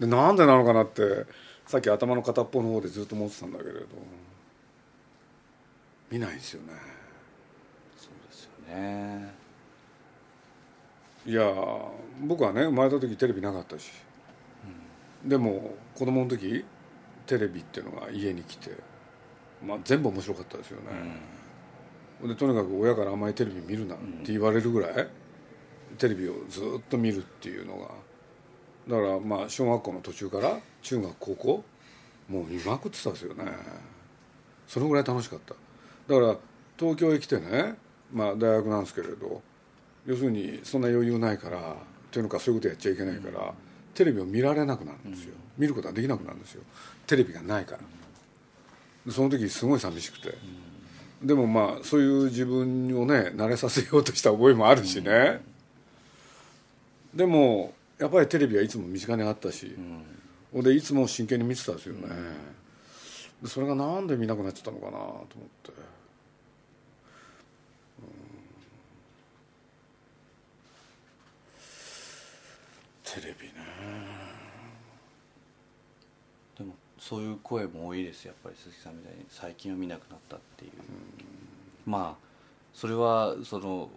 [0.00, 1.26] でなんでなのかなって
[1.66, 3.86] さっき頭の片っぽの方でずっと思ってたんだけれど。
[6.10, 6.72] 見ないんですよね。
[7.96, 9.34] そうですよね。
[11.26, 11.52] いや
[12.22, 13.90] 僕はね生まれた時テレビなかったし、
[15.24, 16.64] でも子供の時
[17.26, 18.70] テレビっていうのが家に来て、
[19.62, 20.86] まあ、全部面白かったですよね、
[22.26, 25.08] でとにかく親からあんまりテレビ見るなって言われるぐらい、
[25.98, 27.88] テレビをずっと見るっていうのが
[28.88, 31.64] だからまあ小学校の途中から中学高校
[32.28, 33.44] もう見まくってたんですよね。
[34.66, 35.54] そのぐらい楽しかった。
[35.54, 36.36] だから
[36.78, 37.76] 東京へ来てね
[38.12, 39.42] まあ大学なんですけれど
[40.06, 41.76] 要するにそんな余裕ないから
[42.10, 43.52] というのかそういうことやっちゃいけないから、
[43.94, 46.62] テレビを見られなくなるんですよ、見ることはできなくなるんですよ。
[47.06, 47.78] テレビがないか
[49.06, 49.12] ら。
[49.12, 50.34] その時すごい寂しくて、
[51.22, 55.40] でもまあそういう自分をね慣れさせようとした覚えもあるしね、
[57.12, 59.74] でもやっぱりテレビはいつも身近にあったし、
[60.52, 62.08] ほんでいつも真剣に見てたんですよね、
[63.42, 65.26] でそれがなんで見なくなっちゃったのかなと思っ
[65.64, 65.72] て、
[68.00, 68.04] う
[73.18, 73.20] ん。
[73.22, 73.54] テレビね
[76.56, 79.24] でもそういう声も多いですやっぱり鈴木さんみたいに。
[79.28, 80.70] 最近は見なくなったっていう、
[81.86, 82.28] まあ
[82.74, 83.88] それはその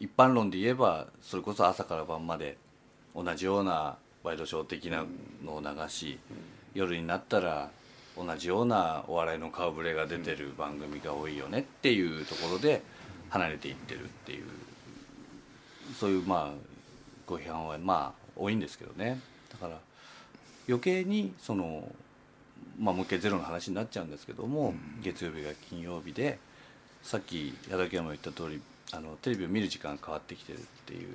[0.00, 2.56] 一般論で言えばそれこそ朝から晩まで
[3.14, 5.04] 同じようなワイドショー的な
[5.44, 6.18] のを流し、
[6.74, 7.70] 夜になったら
[8.16, 12.82] 同じようなお笑いの顔ぶれが出てる番組が多いよねっていうところで
[13.30, 14.44] 離れていってるっていう。
[15.98, 16.58] そういうまあ
[17.26, 19.20] ご批判はまあ多いんですけどね。
[19.50, 19.78] だから
[20.68, 21.90] 余計にその
[22.78, 26.38] まあもう一回ゼロの話になっちゃうんですけども、月曜日が金曜日で
[27.02, 28.60] さっき矢崎山も言った通り
[28.92, 31.08] あのテレビを見る時間が変わってきてるっていう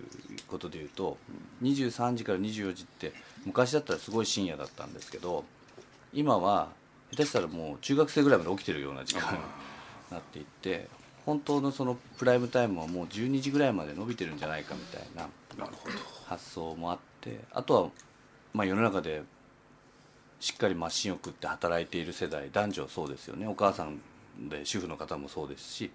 [0.48, 1.18] ことでいうと、
[1.62, 3.14] 23時から24時って
[3.46, 5.46] 昔だったらすごい深夜だったんですけど
[6.14, 6.70] 今は
[7.12, 9.40] 下手したらもう中学生ぐらいまで起きてるような時間に
[10.12, 10.88] なっていって
[11.26, 15.28] 本当のそのプライムタイムはもう12時ぐらいまで伸びてるんじゃないかみたいな
[16.26, 17.90] 発想もあってあとは
[18.54, 19.24] まあ世の中で
[20.40, 23.48] しっかりマシンを食って働いている世代男女そうですよね。
[23.48, 24.00] お母さん
[24.50, 25.92] で主婦の方もそうですし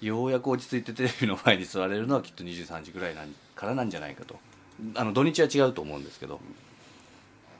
[0.00, 4.38] ようやく落ち着いてテレビの前に座れるのはきっと23時ぐらいなんからなんじゃないかと。
[4.94, 6.40] あの土日は違うと思うんですけど。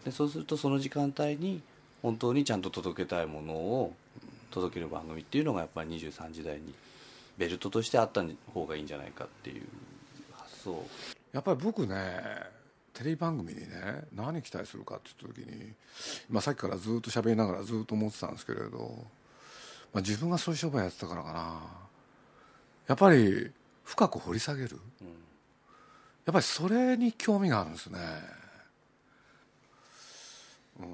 [0.04, 1.62] でそうするとその時間帯に
[2.02, 3.94] 本当にちゃんと届けたいものを
[4.50, 6.72] 届ける番組っていうのがやっぱり23時台に
[7.36, 8.24] ベルトとしてあった
[8.54, 9.62] 方がいいんじゃないかっていう
[10.32, 10.86] 発想。
[11.32, 12.55] やっぱり僕ね
[12.96, 13.66] テレビ番組にね
[14.14, 15.72] 何期待するかって言った時に、
[16.30, 19.04] まあ、さっきからずっと喋りながらずっと思ってたんですけれど、
[19.92, 21.60] まあ、自分がそういう商売やってたからかな。
[22.86, 23.50] やっぱり
[23.84, 24.78] 深く掘り下げる、
[26.24, 27.98] やっぱりそれに興味があるんですね。
[30.80, 30.86] うん。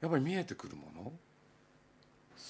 [0.00, 1.12] やっぱり見えてくるもの。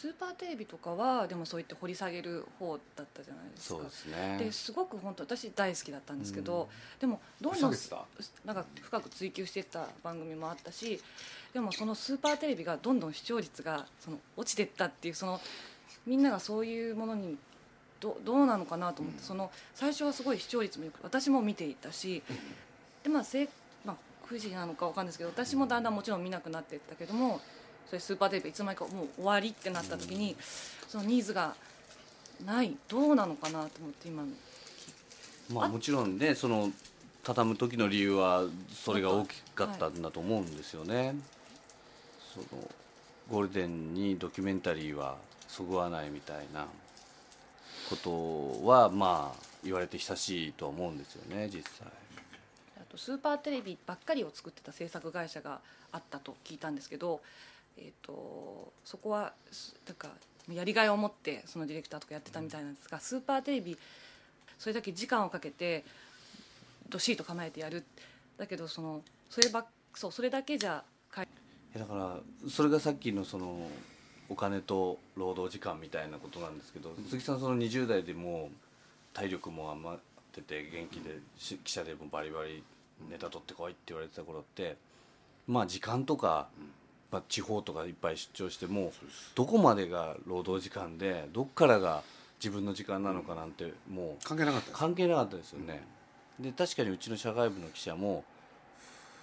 [0.01, 3.75] スーパーテレビとかはでもそう言って掘り下げる方だったじゃないですか。
[3.75, 4.39] そうですね。
[4.39, 7.75] ですごく本当私大好きだったんですけど、でもどんどん
[8.47, 11.03] なんか深く追求していった番組もあったし
[11.53, 15.39] でもそのスーパーテレビがどんどん視聴率がその落ちていったっていうその
[16.07, 17.37] みんながそういうものに
[18.01, 22.23] どどうなのかなと思って、その最初はすごい視聴率もよく私も見ていたし、
[23.03, 23.49] でまあせい
[23.85, 27.43] まあ9時なのかわかんないですけど私もだんだんもちろん見なくなっていったけども
[27.91, 30.37] それスーパーテレビいつの間にかもう終わりってなった時に、
[30.87, 31.57] そのニーズが
[32.47, 34.23] ないどうなのかなと思って今
[35.53, 35.69] まあ？
[35.69, 36.71] もちろんねその
[37.25, 41.17] 畳む時の理由はそれが大きかったんだと思うんですよね。
[42.33, 42.63] その
[43.29, 45.17] ゴールデンにドキュメンタリーは
[45.49, 46.67] そぐわないみたいな
[47.89, 51.89] ことはまあ言われて久しいとは思うんですよね実際。
[52.81, 55.59] あとスーパーテレビばっかりを作ってた制作会社が
[55.91, 57.21] あったと聞いたんですけど、
[57.81, 60.09] えー、とそこはすなんか
[60.53, 63.79] やりがいを持ってそのディレクターとかやってたみたいなんですがスーパーテレビ
[64.59, 65.85] それだけ時間をかけて
[66.89, 67.85] どっしりと構えてやる。
[68.37, 70.83] だけどそのそればそうそれだけじゃ
[71.79, 72.17] だから
[72.49, 73.69] それがさっきのその
[74.29, 78.57] お金と労働時間みたいなことなんですけど鈴木さんその20代でもう
[79.13, 80.01] 体力も余っ
[80.33, 82.63] てて元気でし記者でもバリバリ
[83.09, 84.77] ネタ取ってこいって言われてた頃って
[85.47, 86.49] まあ時間とか、
[87.11, 88.93] まあ、地方とかいっぱい出張しても
[89.35, 92.03] どこまでが労働時間でどっからが
[92.39, 94.79] 自分の時間なのかなんてもう関係なかったです。
[94.79, 95.83] 関係なかったですよね、
[96.39, 98.25] で確かにうちの社会部の記者も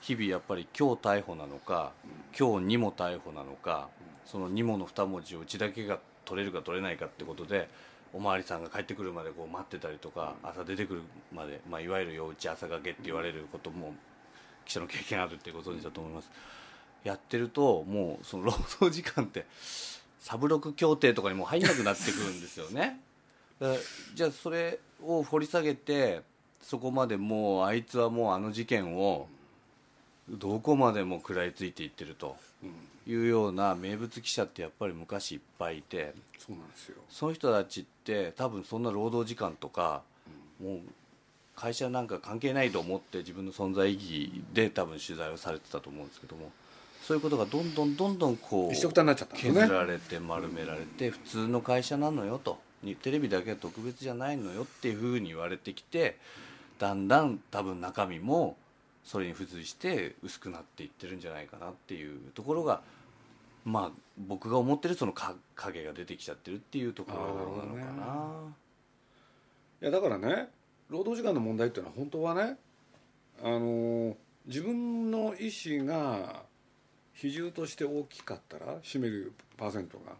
[0.01, 1.91] 日々やっぱり今日逮捕なのか、
[2.37, 3.89] 今日にも逮捕なのか、
[4.25, 7.67] そのにもの二文字をうちだけが取れるか取れないかってことで
[8.13, 11.01] おまわりさんが帰ってくるまでこう待ってたりとか、朝出てくる
[11.33, 13.95] まで、まあ、いわゆる夜打ち朝がけって言われることも
[14.65, 16.29] 記者の経験あるってご存知だと思います、
[17.07, 19.45] やってるともうその労働時間って
[20.19, 22.99] サブロク協定とかにも入んなくなってくるんですよね。
[24.13, 26.21] じゃあそれを掘り下げて
[26.61, 29.27] そこまでもうあいつはもうあの事件を
[30.29, 32.35] どこまでも食らいついていってると
[33.07, 36.97] いうような名物記者ってやっぱり昔いっぱいいてそうなんですよ。
[37.09, 40.03] その人たちって多分そんな労働時間とか
[40.61, 40.79] もう
[41.55, 46.51] 会社なんか関係ないと思って自分の存在意義で多分取材をされてたと思うんですけども
[47.07, 52.59] そういうことがどんどんどんどんこう一緒くたになっちゃったんですね削られて丸められて普通の会社なのよと
[53.01, 56.17] テレビだけは特別じゃないのよっていうふうに言われてきて
[56.79, 58.57] だんだん多分中身も
[59.05, 62.81] それに付随して薄くなっていってるんじゃないかなっていうところが
[63.63, 68.25] まあ僕が思ってるそのか影が出てきちゃってるっていうところなのかな。
[69.81, 70.49] いやだからね
[70.89, 72.57] 労働時間の問題っていうのは本当はね
[73.41, 76.46] あの自分の意思が
[77.19, 80.13] 比重として大きかったら占めるパーセントが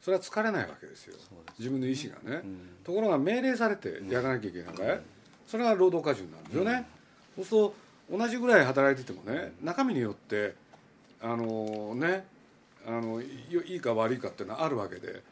[0.00, 1.14] それは疲れないわけですよ。
[1.18, 2.58] そうです自分の意思がね、うん。
[2.82, 4.98] ところが命令されてやらなきゃいけないから、
[5.46, 6.86] それが労働過重なんですよね、
[7.36, 7.74] そうすると
[8.18, 10.54] 同じぐらい働いててもね中身によって
[11.22, 12.24] あのね
[12.86, 13.26] あのい
[13.66, 15.22] いいか悪いかっていうのはあるわけで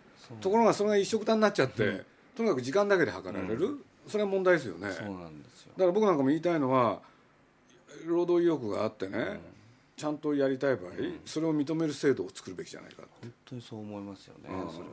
[0.43, 2.05] ところがそれが一緒くたになっちゃって、
[2.37, 4.91] とにかく時間だけで測られる、それは問題ですよね。
[4.93, 5.73] そうなんですよ。
[5.79, 7.01] だから僕なんかも言いたいのは
[8.05, 9.41] 労働意欲があってね、
[9.99, 10.93] ちゃんとやりたい場合、
[11.25, 14.71] それを認める制度を作るべきじゃないか本当にそう思いますよねうん。
[14.71, 14.89] それは。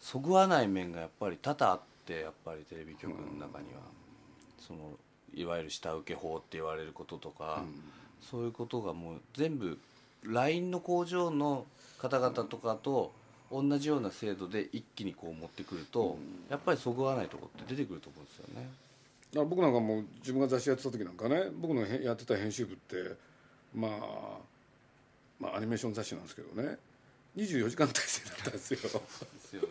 [0.00, 3.80] そぐわない面がやっぱり多々あってやっぱりテレビ局の中には。
[4.58, 4.98] その
[5.34, 7.62] いわゆる下請け法って言われることとか
[8.20, 9.78] そういうことがもう全部
[10.24, 11.66] LINE の工場の
[11.98, 13.12] 方々とかと
[13.50, 16.18] 同じような制度で一気にこう持ってくると
[16.48, 18.26] やっぱりそぐわないところって出てくると思うん。
[18.26, 18.68] ですよね。
[19.48, 22.96] 僕なんかもう自分が雑誌やってた時なんかね僕のへやってた編集部って、
[23.74, 24.38] まあ、
[25.38, 26.76] まあアニメーション雑誌なんですけどね。
[27.36, 28.80] 24時間体制だったんですよ。
[28.80, 29.62] ですよ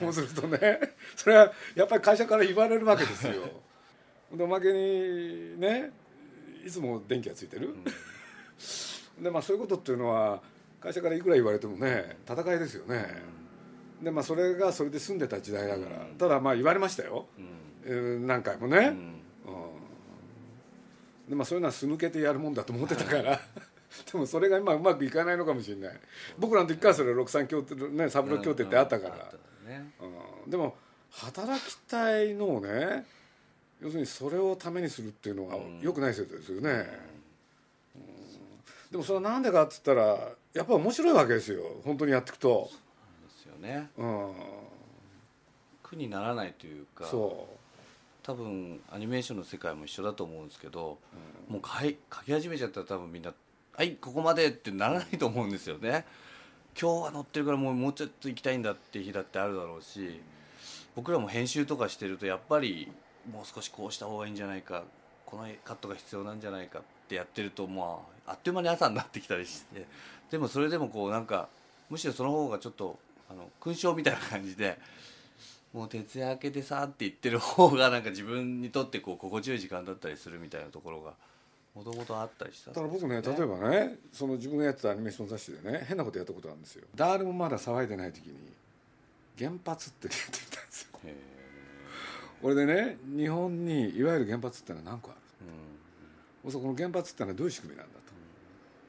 [0.00, 0.12] そうね。
[0.12, 0.80] するとね
[1.16, 3.32] それはやっぱり会社から言われるわけですよ。
[4.32, 5.90] でおまけにね
[6.64, 7.74] いつも電気がついてる、
[9.20, 10.40] でまあそういうことっていうのは
[10.80, 13.06] 会社からいくら言われてもね戦いですよね、
[14.02, 17.46] でまあそれがそれで済んでた時代だから、ただまあ言われましたよ、うん。
[17.84, 19.17] えー何回もね、うんうん
[21.28, 23.40] でまあそういうのは巣抜けてやるもんだと思ってたから。
[24.12, 26.00] でもそれが今うまくいかないのかもしれない。
[26.38, 29.32] 僕らの時からそれ63協定ねサブロ協定ってあったから、
[30.46, 30.76] でも
[31.10, 33.06] 働きたいのをね
[33.80, 35.80] 要するにそれをためにするっていうのはうん。
[35.80, 36.70] 良くない制度ですよね、
[37.94, 38.02] うん。
[38.90, 40.18] でもそれはなんでかっつったら
[40.52, 41.62] やっぱ面白いわけですよ。
[41.84, 42.70] 本当にやっていくと、
[43.26, 43.90] ですよね。
[43.96, 44.32] うん、
[45.82, 47.06] 苦にならないというか。
[47.06, 47.48] そ
[48.28, 50.98] 多分アニメーションの世界も一緒だと思うんですけど、
[51.48, 53.32] もう書い書き始めちゃったら多分みんな
[53.74, 56.04] 「はいここまで」ってならないと思うんですよね。
[56.78, 60.20] 今日は乗ってるからもうもうちょっと行きたいんだって日だってあるだろうし
[60.94, 62.92] 僕らも編集とかしてるとやっぱり
[63.32, 64.84] もう少しこうした方がいいんじゃないか
[65.24, 69.86] このカットが必要なんじゃないかってやってるとまああっという間に朝になってきたりして
[70.30, 71.48] でもそれでもこうなんか
[71.88, 72.98] むしろその方がちょっと
[73.30, 74.78] あの勲章みたいな感じで
[75.78, 81.12] もう徹夜明けでさって言ってる方がなんか自分にとってこう心地よい時間だったりするみたいなところが
[81.72, 86.84] もともとあったりしたうだから僕ね例えばねその自分がやってたアニメーション雑誌でね変なことやったことあるんですよ。
[86.96, 88.34] 誰もまだ騒いでない時に
[89.38, 90.98] 原発ってやってみたんですよ。
[91.04, 91.14] へ
[92.42, 96.52] これでね日本にいわゆる原発ってのは何個あるーうん。
[96.52, 98.00] そこの原発ってのはどういう仕組みなんだと。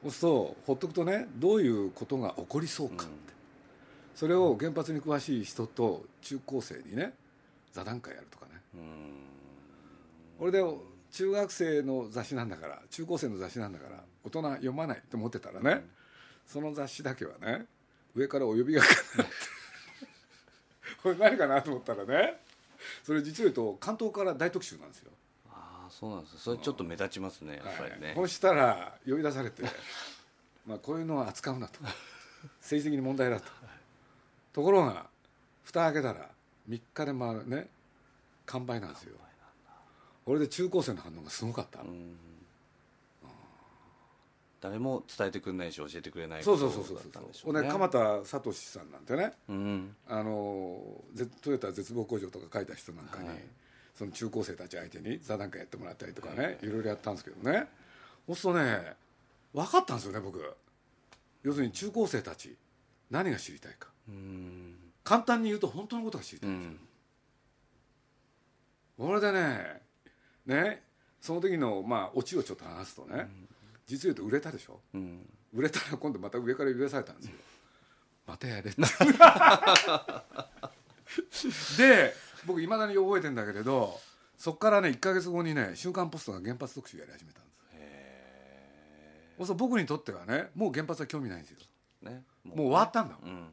[0.02, 3.29] そうするとほっとくとねどういうことが起こりそうかって、
[4.14, 7.12] それを原発に詳しい人と中高生にね
[7.72, 8.52] 座談会やるとかね。
[8.74, 9.30] うん
[10.40, 10.64] 俺で
[11.12, 15.84] 中学生の雑誌なんだから中高生の雑誌なんだから大人読まないって思ってたらね、
[16.46, 17.66] その雑誌だけはね
[18.14, 19.32] 上からお呼びがかかって。
[21.02, 22.40] これ何かなと思ったらね
[23.04, 25.10] それ実を言うと関東から大特集なんですよ、
[25.50, 29.62] ああそうなんですそれちょっと目立ちますねやっぱりね、はい、そしたら呼び出されて
[30.66, 31.80] まあこういうのは扱うなと。
[32.60, 33.50] 政治的に問題だと
[34.52, 35.06] ところが
[35.62, 36.28] 蓋開けたら
[36.68, 37.68] 3日でまあね
[38.46, 39.14] 完売なんですよ。
[40.24, 42.16] これで中高生の反応がすごかった、うん。
[44.60, 46.98] 誰も伝えてくれないし教えてくれないそうそうそうそう
[47.32, 47.54] そう。
[47.54, 47.62] ね。
[47.62, 49.96] ね鎌田聡さんなんてねうん。
[50.08, 50.78] あの
[51.14, 53.38] ゼトヨタ絶望工場とか書いた人なんかに、はい。
[53.94, 57.66] その中高生たち相手に座談会やってもらったりとかね、い、ろいろやったんですけどね。
[58.26, 58.94] そうするとね
[59.52, 60.40] 分かったんですよね僕。
[61.42, 62.54] 要するに中高生たち
[63.10, 63.88] 何が知りたいか。
[63.88, 63.99] うん
[65.04, 66.80] 簡単に言うと本当のことが知りたい、うん
[68.98, 69.80] これでね
[70.44, 70.82] ね
[71.20, 73.28] その時のまあオチをちょっと話すとね、
[73.86, 74.80] 実を言うと売れたでしょ？
[74.92, 75.26] うん。
[75.54, 77.32] 売れたら今度また上から呼び出されたんですよ。
[78.26, 78.82] またやれって。
[81.78, 82.14] で
[82.46, 83.98] 僕いまだに覚えてんだけれど
[84.36, 91.58] そこからね1か月後にね「週刊ポスト」が原発特集やり始めたんですへそうすると僕にとってはねもう原発は興味ないんですよ。
[92.04, 93.30] えねもう終わったんだもん。
[93.30, 93.48] うん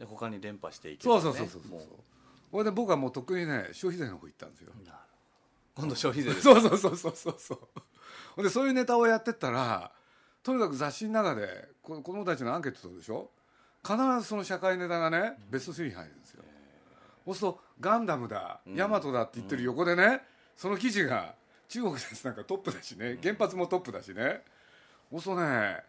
[0.00, 1.36] で他に伝播していけそうばね。
[1.36, 1.80] そうそうそうそうも
[2.50, 4.72] それで僕はもうとっくにね消費税の方行ったんですよ。
[5.76, 6.42] 今度消費税です。
[6.42, 7.68] そうそうそうそうそうそ
[8.36, 8.42] う。
[8.42, 9.92] でそういうネタをやってったら
[10.42, 13.30] とにかく雑誌の中でこ子供たちのアンケート取るでしょ？
[13.86, 16.42] 必ずその社会ネタがね、ベスト3に入るんですよ。
[17.24, 20.22] そうするとガンダムだヤマトだって言ってる横でね、
[20.56, 21.34] その記事が
[21.68, 24.42] 中国ですなんかトップだしね原発もトップだしね。
[25.10, 25.82] そうするとね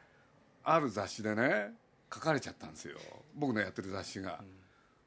[0.64, 1.74] ある雑誌でね
[2.14, 2.98] 書かれちゃったんですよ。
[3.36, 4.44] 僕のやってる雑誌が、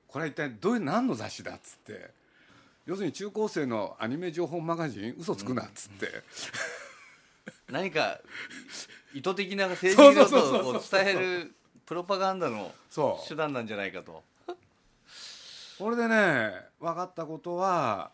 [0.08, 2.10] これは一体どういう何の雑誌だっつって。
[2.86, 6.22] 要するに中高生のアニメ情報マガジン嘘つくなっつって、
[7.70, 8.20] 何か
[9.14, 10.74] 意図的な政治的なそうそうそう。
[10.74, 11.54] ことを伝える
[11.86, 12.74] プロパガンダの
[13.26, 14.22] 手段なんじゃないかと。
[15.78, 18.10] これでね分かったことは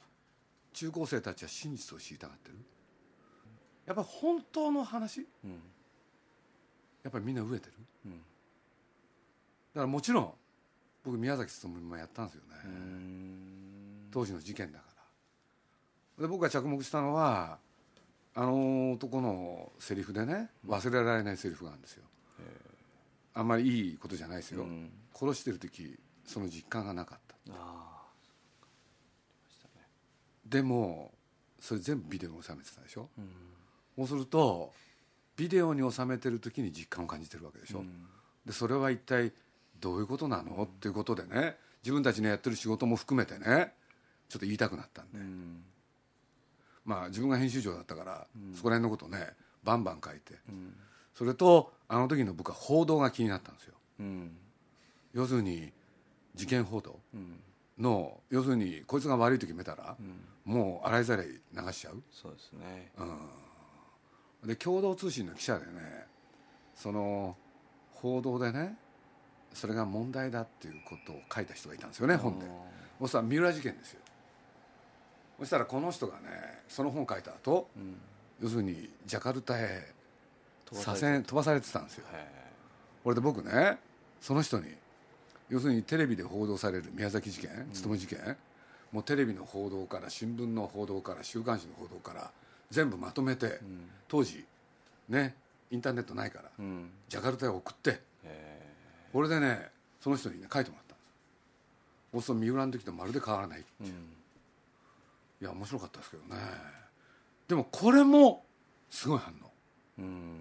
[0.73, 2.57] 中高生たちは真実を知りたがってる。
[3.87, 5.27] やっぱり本当の話？
[5.45, 5.51] うん。
[7.03, 7.73] やっぱりみんな飢えてる。
[8.07, 8.13] うん。
[8.13, 8.19] だ
[9.75, 10.33] からもちろん
[11.05, 12.55] 僕宮崎勤もやったんですよね、
[14.11, 14.85] 当時の事件だか
[16.19, 16.25] ら。
[16.25, 17.59] で僕が着目したのは
[18.35, 22.05] あの男のセリフでね忘れられないセリフがあるんですよ。
[23.33, 24.91] あんまりいいことじゃないですよ、うん。
[25.15, 25.97] 殺してる時
[26.27, 27.35] その実感がなかった。
[27.53, 28.03] あ
[30.45, 31.13] でも
[31.61, 33.09] それ全部ビデオに収めてたでしょ。
[33.17, 34.07] あうん。
[34.07, 34.73] そうすると
[35.37, 38.07] ビデオに収めてる時に実感を感じてるわけでしょ、うん。
[38.45, 39.33] でそれは一体
[39.81, 43.73] どういうことなの、っていうことでね自分たちのやってる仕事も含めてね
[44.29, 45.65] ちょっと言いたくなったんで、うん。
[46.85, 48.55] まあ自分が編集長だったから、うん。
[48.55, 49.27] そこら辺のことね
[49.65, 50.35] バンバン書いて。
[50.49, 50.75] うん。
[51.15, 53.75] それとあの時の僕は報道が気になったんですよ。
[53.99, 54.37] うん。
[55.13, 55.73] 要するに
[56.35, 57.41] 事件報道うん。
[57.79, 60.53] の要するにこいつが悪い時見たらう、ん。
[60.53, 62.03] もう洗いざらい流しちゃう。
[62.13, 62.93] そうですね。
[64.43, 66.07] うん、で共同通信の記者でね
[66.75, 67.37] その
[67.91, 68.79] 報道でね
[69.55, 72.47] それが問題だっていうことを書いた人がいたんですよね本で。
[73.01, 74.01] そしたら三浦事件ですよ。
[75.39, 76.29] そしたらこの人がね
[76.69, 77.97] その本書いた後うん。
[78.43, 79.93] 要するにジャカルタへ
[80.73, 81.81] 左遷飛ばされてた。
[81.81, 82.05] んですよ。
[82.13, 82.27] へ
[83.03, 83.79] これで僕ね
[84.21, 84.67] その人に
[85.49, 88.37] 要するにテレビで報道される宮崎事件勤事件、
[88.93, 92.31] もうテレビの報道から新聞の報道から週刊誌の報道から
[92.71, 93.91] 全部まとめて、えうん。
[94.07, 94.45] 当時
[95.09, 95.35] ね
[95.71, 96.91] インターネットないからうん。
[97.09, 98.01] ジャカルタへ送ってへ
[99.13, 101.09] これでねその人にね書いてもらったんです。
[102.13, 103.89] そうすると三浦の時とまるで変わらないえうん。
[103.89, 103.93] い
[105.45, 106.41] や面白かったですけどね。
[107.49, 108.45] でもこれも
[108.91, 109.51] すごい反応。
[109.99, 110.41] うん。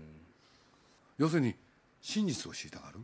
[1.17, 1.55] 要するに
[2.01, 2.99] 真実を知りたがる。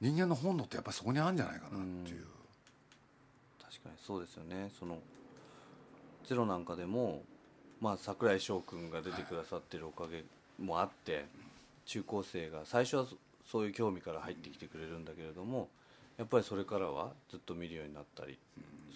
[0.00, 2.24] 人間の本能ってやっぱりそこにあるんじゃないかなっていう、
[3.62, 4.68] 確かにそうですよね。
[4.76, 4.98] その
[6.26, 7.22] ゼロなんかでも
[7.80, 10.24] まあ櫻井翔君が出てくださってるおかげ
[10.58, 11.26] もあって、
[11.86, 13.06] 中高生が最初は
[13.52, 15.68] そそういう興味から入ってきてくれるんだけれども
[16.16, 18.38] やっぱりそれからはずっと見るようになったり、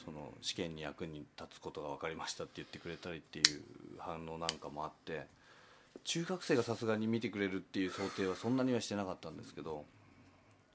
[0.04, 3.62] その試験に役に立つことが分かりましたって言ってくれたりっていう
[3.98, 5.26] 反応なんかもあって
[6.04, 9.84] 中学生がさすがに見てくれるっていう想定はそんなにはしてなかったんですけど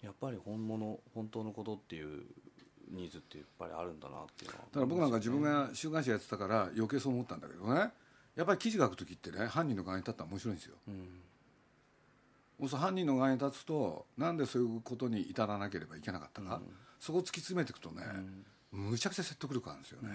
[0.04, 2.24] やっぱり本物本当のことっていう
[2.92, 7.92] ニーズってやっぱりあるんだなっていうのはだから僕なんか自分が週刊誌やってたから余計そう思ったんだけどね。
[8.36, 10.76] やっぱり記事書く時ってね犯人の側に立ったら面白いんですよ。
[10.88, 11.22] うん
[12.68, 16.62] そう犯人の側に立つとなんでそういうことに至らなければいけなかったか、
[17.00, 18.04] そこを突き詰めていくとね、
[18.72, 20.10] むちゃくちゃ説得力あるんですよね、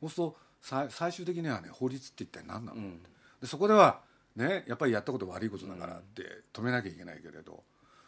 [0.00, 3.02] そうするとさ最終的にはね法律って一体何なの、うん。
[3.40, 4.00] でそこでは
[4.36, 6.22] ねやっぱりやったこと悪いことだからって
[6.52, 7.62] 止めなきゃいけないけれど。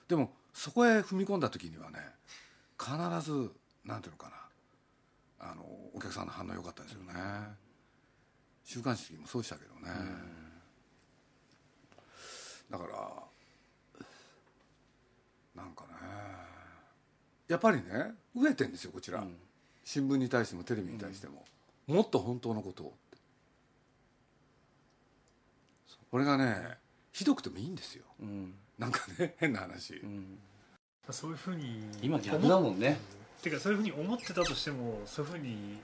[0.08, 1.98] でもそこへ踏み込んだ時にはね
[2.78, 2.92] 必
[3.28, 3.50] ず
[3.84, 4.30] なんていうのか
[5.40, 5.62] なあの
[5.94, 7.12] お客さんの反応良かったですよね、
[8.64, 9.80] 週刊誌もそうでしたけどね、
[12.70, 13.12] だから
[15.56, 15.88] なんかね。
[17.48, 19.24] やっぱりね飢えてんですよこちら、
[19.84, 21.44] 新聞に対してもテレビに対しても、
[21.86, 22.96] もっと本当のことをって。
[26.10, 26.76] これがね
[27.12, 28.04] ひどくてもいいんですよ。
[28.20, 28.54] うん。
[28.78, 30.38] なんかね変な話、うん。
[31.10, 32.98] そういうふうに今逆だもんね。
[33.42, 35.78] てかそういうふうに思ってたとしてもそういうふうに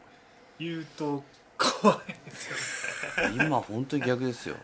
[0.58, 1.22] 言うと
[1.56, 3.44] 怖いですよね。
[3.46, 4.56] 今本当に逆ですよ。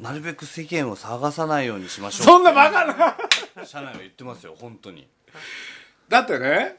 [0.00, 2.26] なるべく世間を探さないようにしましょう。
[2.26, 3.16] そんなバカな
[3.66, 5.08] 社内は言ってますよ本当に。
[6.08, 6.76] だってね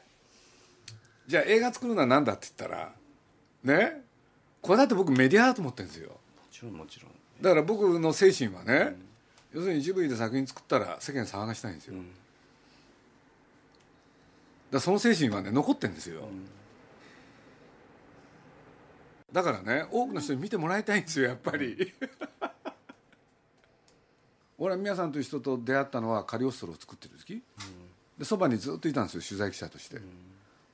[1.26, 2.92] じゃあ映画作るのは何だって言ったら
[3.64, 4.02] ね
[4.60, 6.08] これだって僕メディアだと思ってるんですよ。
[6.10, 6.16] も
[6.50, 7.10] ちろんもちろん。
[7.40, 8.94] だから僕の精神はね、
[9.54, 12.06] 要するにジブリで作品作ったら世間騒がしたいんですよ、だか
[14.72, 16.28] らその精神はね残ってるんですよ、
[19.32, 21.94] だからね多くの人に見てもらいたいんですよやっぱり、
[24.60, 27.42] 俺は宮さんという人と出会ったのはカリオストロを作ってる時、
[28.18, 29.98] でそばにずっといたんですよ取材記者として、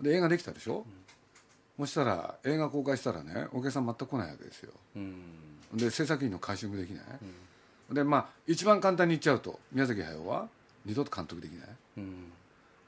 [0.00, 0.84] で映画できたでしょ、
[1.78, 4.72] そしたら映画公開したらねお客さん全く来ないわけですよ。
[4.96, 5.22] うん。
[5.72, 7.04] で制作費の回収もできない、
[7.92, 10.48] でまあ一番簡単に言っちゃうと宮崎駿は
[10.84, 11.68] 二度と監督できない。
[11.98, 12.32] うん。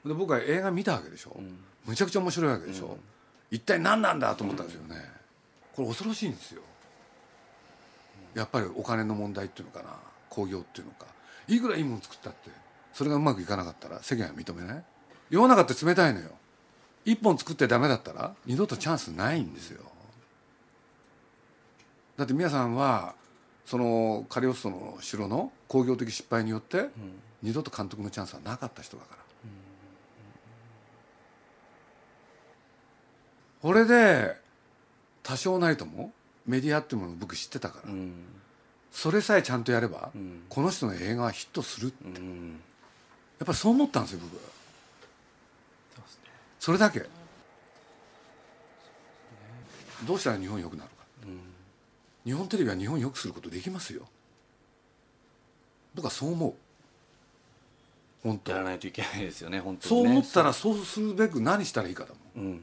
[0.05, 1.57] で僕は映画見たわけでしょ、ん。
[1.85, 2.97] むちゃくちゃ面白いわけでしょ、
[3.51, 4.95] 一体何なんだと思ったんですよね、
[5.73, 6.61] これ恐ろしいんですよ。
[8.35, 9.95] やっぱりお金の問題っていうのかな
[10.29, 11.05] 興行っていうのか。
[11.47, 12.49] いくらいいもの作ったって。
[12.93, 14.83] それがうまくいかなかったら世間は認めない。
[15.29, 16.31] 世の中って冷たいのよ。
[17.05, 19.83] 一本作ってダメだったら二度とチャンスないんですよ。
[22.17, 23.15] だって皆さんは
[23.65, 26.89] そのカリオストロの城の興行的失敗によって、
[27.41, 29.21] 二度と監督のチャンスはなかった人だから、
[33.61, 34.35] これで
[35.23, 36.11] 多少なりとも
[36.45, 38.13] メディアっていうものを僕知ってたから、うん
[38.91, 40.43] それさえちゃんとやれば、ん。
[40.49, 42.59] この人の映画はヒットするやうん。
[43.41, 44.39] っぱりそう思ったんですよ僕。
[46.59, 47.05] それだけ。
[50.05, 50.95] どうしたら日本良くなるか、
[52.25, 54.07] 日本テレビは日本良くすることできますよ。
[55.95, 56.53] 僕はそう思う。
[58.23, 58.51] 本当。
[58.51, 62.45] やらないといけないですよね本当そう思ったらそうするべく何したらいいかだもん。
[62.45, 62.61] うん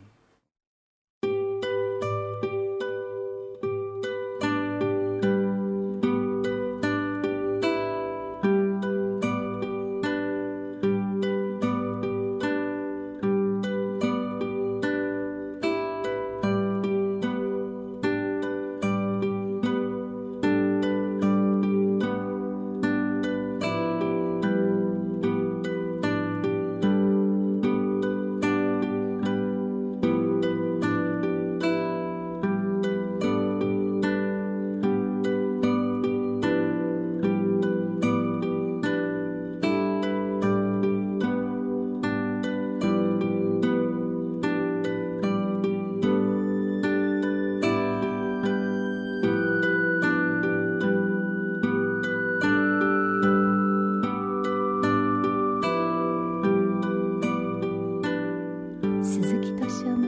[59.07, 60.03] 鈴木敏夫の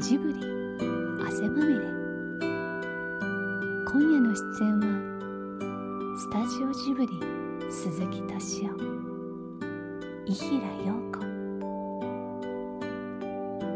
[0.00, 0.40] ジブリ
[1.22, 1.80] 汗まみれ。
[3.86, 4.86] 今夜の出演は
[6.16, 7.12] スタジオジブリ
[7.70, 8.72] 鈴木敏夫。
[10.24, 11.20] 伊平陽子。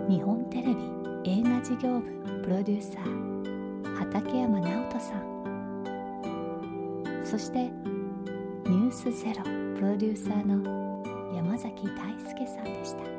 [0.08, 0.80] 日本テレビ
[1.30, 2.10] 映画事業部
[2.42, 5.20] プロデューサー畠山直人さん。
[7.24, 7.70] そして
[8.64, 9.42] 「ニュースゼロ
[9.78, 10.64] プロデューサーの
[11.36, 13.17] 山崎大輔さんでした。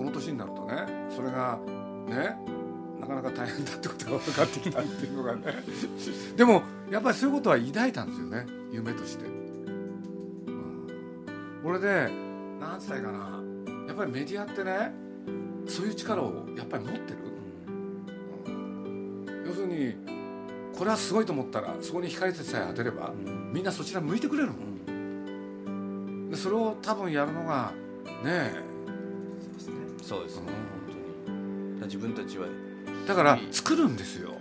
[0.00, 0.76] この年になるとね
[1.14, 1.58] それが
[2.06, 2.34] ね
[2.98, 5.42] なかなか大変だってことが分かってきたっていうのがね。
[6.34, 9.28] でもやっぱりそういうことは抱いたんですよね夢として、う
[10.52, 10.88] ん、
[11.62, 12.10] これで
[12.58, 13.42] なんつったらいいかな。
[13.88, 14.94] やっぱりメディアってね
[15.66, 17.18] そういう力をやっぱり持ってる、
[18.46, 19.44] うん。
[19.46, 19.96] 要するに
[20.78, 23.12] これはすごいと思ったらそこに光さえ当てれば、
[23.52, 24.54] みんなそちら向いてくれるも
[24.94, 27.74] ん、でそれを多分やるのが
[28.24, 28.69] ねえ
[30.10, 30.54] そうですね本
[31.78, 31.86] 当に。
[31.86, 32.48] 自分たちは。
[33.06, 34.34] だから作るんですよ。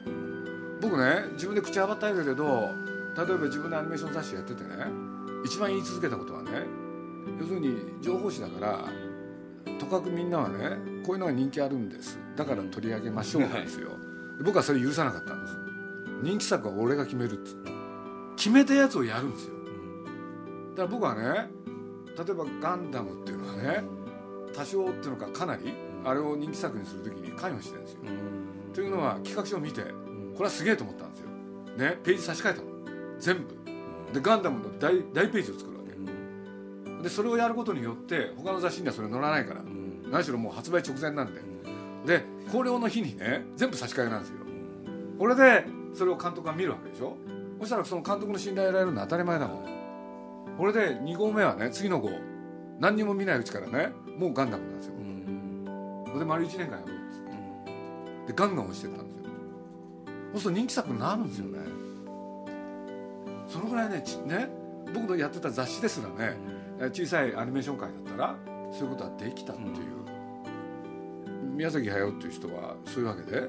[0.82, 2.70] 僕ね自分で口はばったいるけど
[3.16, 4.70] 例えば自分でアニメーション雑誌やっててね
[5.46, 6.50] 一番言い続けたことはね
[7.40, 8.84] 要するに情報誌だから
[9.78, 12.18] とかくみんなはねこういうのが人気あるんです。
[12.36, 13.92] だから取り上げましょうなんですよ、
[14.44, 15.56] 僕はそれ許さなかったんです。
[16.24, 17.72] 人気作は俺が決めるっつって。
[18.38, 19.54] 決めたやつをやるんですよ。
[20.72, 21.52] だから僕はね
[22.18, 23.84] 例えば「ガンダム」っていうのはね
[24.54, 25.74] 多少っていうのかかなり
[26.06, 28.00] あれを人気作にするときに関与してるんですよ、
[28.74, 31.30] というのは企画書を見てこれはすげえと思ったんですよ。
[31.78, 32.68] ねページ差し替えたの。
[33.20, 33.56] 全部。
[34.14, 37.04] でガンダムの大大ページを作るわけ。
[37.04, 39.62] でそれをやることによって他の雑誌にはそれ載らないから
[40.10, 41.42] 何しろもう発売直前なんで。
[42.06, 44.38] で校了の日にね全部差し替えなんですよ。
[45.18, 47.18] これでそれを監督が見るわけでしょ。
[47.60, 52.10] そしたらその監督の信頼得られるのは当たり前だもんこれで2号目はね次の号
[52.80, 54.94] 何にも見ないうちからねもうガンダムなんですよ。
[56.08, 57.20] それで丸1年間やろうっつっ
[58.26, 58.34] て。
[58.34, 59.30] でガンガン押してったんですよ。
[60.34, 61.60] そうすると人気作になるんですよね。
[63.48, 64.50] そのぐらいねちね
[64.94, 66.36] 僕のやってた雑誌ですらね
[66.92, 68.36] 小さいアニメーション界だったら
[68.72, 69.70] そういうことはできたっていう、
[71.56, 73.48] 宮崎駿っていう人はそういうわけで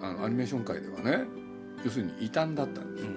[0.00, 1.24] あのアニメーション界ではね
[1.84, 3.10] 要するに異端だったんですよ、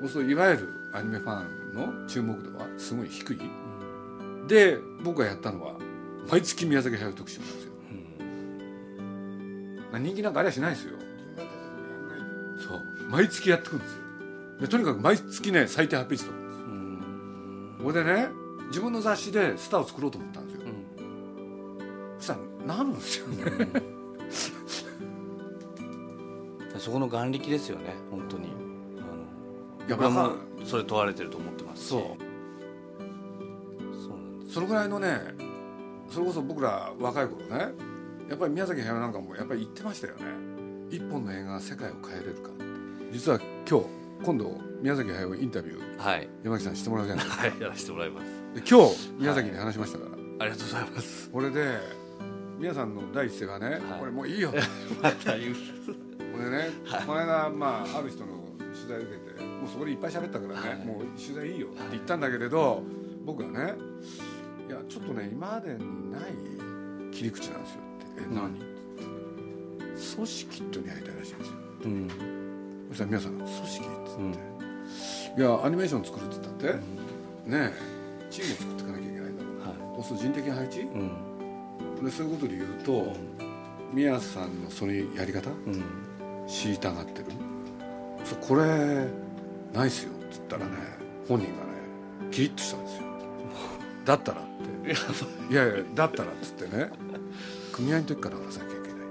[0.00, 3.38] そうするといわゆるアニメファンの注目度はすごい低い、
[4.48, 5.74] で僕がやったのは
[6.30, 7.72] 毎月宮崎駿特集なんですよ、
[9.98, 10.92] 人気なんかありゃしないですよ。
[12.58, 12.82] そう。
[13.10, 14.02] 毎月やってくんですよ。
[14.60, 18.28] でとにかく毎月ね最低8ページとかですこれでね
[18.68, 20.62] 自分の雑誌でスターを作ろうと思ったんですよ、
[22.18, 22.40] そしたら
[22.76, 23.26] なるんですよ。
[23.26, 23.44] ね
[26.78, 28.48] そこの眼力ですよね本当に。
[28.98, 29.02] あ
[29.88, 29.96] のいや
[30.64, 31.88] それ問われてると思ってますし。
[31.88, 32.02] そう。
[34.50, 35.20] そのぐらいのね
[36.12, 37.72] それこそ僕ら若い頃ね
[38.28, 40.22] やっぱり宮崎駿なんかもやっぱり言ってましたよね。
[40.90, 42.50] 一本の映画が世界を変えれるか
[43.10, 43.86] 実は今日
[44.22, 46.28] 今度宮崎駿インタビューはい。
[46.42, 47.42] 山木さんしてもらうじゃないですか。
[47.42, 48.26] はいやらせてもらいます。
[48.54, 51.30] で今日宮崎に話しましたから、ありがとうございます。
[51.30, 51.78] これで
[52.58, 53.80] 皆さんの第一声がね、はい。
[54.00, 54.52] これもういいよ。
[55.02, 55.54] また言う。
[55.54, 57.06] これね、はい。
[57.06, 58.32] この間、まあ、ある人の
[58.74, 60.86] 取材を受けてもうそこでいっぱい喋ったからね、はい。
[60.86, 62.82] もう取材いいよって言ったんだけれど
[63.24, 64.31] 僕はねい
[64.72, 66.22] やちょっとね今までにない
[67.12, 68.58] 切り口なんですよって「え何？
[70.16, 71.54] 組織っていうのやりたいらしいんですよ。
[71.84, 72.08] うん。
[72.88, 75.42] そしたら皆さんが「組織?」っつって、うん。
[75.42, 76.66] いやアニメーション作るって言ったって、
[77.50, 77.72] ねえ
[78.30, 79.58] チームを作っていかなきゃいけないんだもん。
[79.60, 80.78] はそうすると人的配置？
[80.80, 80.86] いう
[82.02, 82.04] ん。
[82.04, 83.12] でそういうことで言うと
[83.92, 85.50] 宮さんのそのやり方？
[85.50, 85.84] うん。
[86.48, 87.26] 敷いたがってる？
[88.24, 89.06] そうこれ
[89.72, 90.72] ないっすよっつったらね
[91.28, 91.72] 本人がね
[92.30, 93.02] キリッとしたんですよ
[94.04, 95.52] だったらって。
[95.52, 96.90] いやいやだったらっつってね。
[97.72, 99.04] 組合の時から話さなきゃいけないって。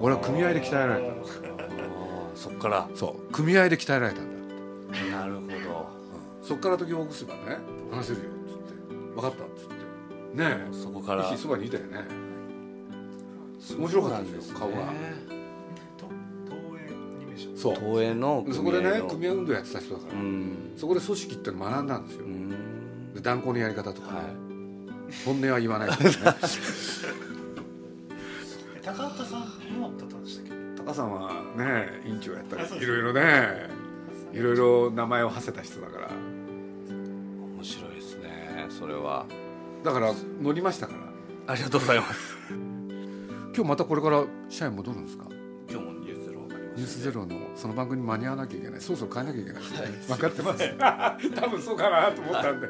[0.00, 2.88] 俺は組合で鍛えられたあーそっから。
[2.94, 3.32] そう。
[3.32, 4.24] 組合で鍛えられたん
[4.90, 5.88] だなるほど。
[6.42, 7.58] そっから時を起こせばね
[7.90, 8.94] 話せるよっつって。
[9.14, 9.74] 分かったっつって。
[10.36, 10.72] ねえ。
[10.72, 11.28] そこから。
[11.28, 11.98] 息そばにいたよね。
[13.78, 14.92] 面白かったんですよ顔が
[17.56, 17.74] そう。
[17.76, 20.72] 東映のそこでねの組合運動やってた人だから、うん。
[20.76, 22.52] そこで組織ってのを学んだんですよ、うん
[23.22, 24.26] で断交のやり方とかね、はい。
[25.24, 26.10] 本音は言わないとかね。
[28.76, 29.40] え 高畑さん
[29.80, 33.68] もだったんでしたっけ高さんはね委員長やったりいろいろね
[34.32, 36.08] いろいろ名前を馳せた人だから。
[36.08, 39.24] 面白いですねそれは。
[39.84, 40.94] だから乗りましたか
[41.46, 41.52] ら。
[41.52, 42.36] ありがとうございます。
[43.54, 45.26] 今日またこれから社員戻るんですか？
[45.70, 48.80] 今日もニュースゼロニュースゼロのその番組に間に合わなきゃいけない。
[48.80, 49.62] そろそろ変えなきゃいけない。
[49.62, 51.30] ですよね、分かってます。
[51.40, 52.66] 多分そうかなと思ったんで、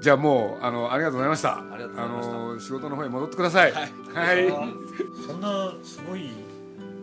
[0.00, 1.58] じゃあもうあのありがとうございました。
[1.58, 1.62] あ
[2.08, 3.72] の仕事の方へ戻ってください。
[3.72, 3.92] はい。
[4.14, 4.48] はい。
[5.26, 6.30] そんなすごい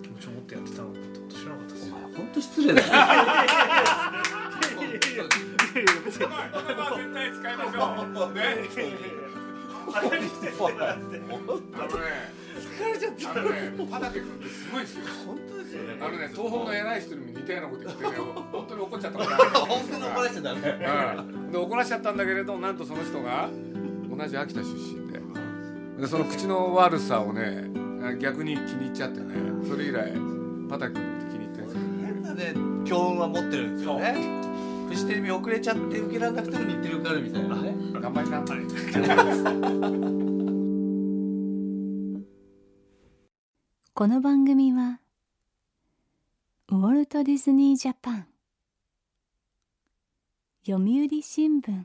[0.01, 0.95] 気持ちを持ってやってたのか
[1.29, 2.87] と知らなかったですお前本当失礼だよ。
[6.07, 7.79] 絶対使いましょ
[8.29, 8.33] う。
[8.33, 8.41] ね。
[9.93, 12.46] あれにしてもらってあのね
[12.77, 13.39] 疲れちゃった。
[13.39, 15.05] あのねパタケ君ってすごいですよ。
[15.25, 18.09] 本当ですよねあのね東方の偉い人にも似たようなこと言ってね
[18.51, 20.59] 本当に怒っちゃったことある 本当に怒らせちゃダメ
[21.17, 23.49] うん、で怒らしちゃったんだけれどなんとその人が
[24.15, 25.19] 同じ秋田出身で。
[25.99, 27.71] でその口の悪さをね
[28.19, 29.25] 逆に気に入っちゃってね。
[29.67, 30.13] それ以来
[30.69, 32.53] パタ君のこと気に入ってるんですよ変なね
[32.85, 34.15] 強運は持ってるんですよね。
[34.87, 37.75] フジテレビ遅れちゃって受けられなくても日テレ受かるみたいなね。
[37.93, 38.37] 頑張りな
[43.97, 44.99] この番組は
[46.69, 48.27] ウォルト・ディズニー・ジャパン
[50.63, 51.81] 読売新聞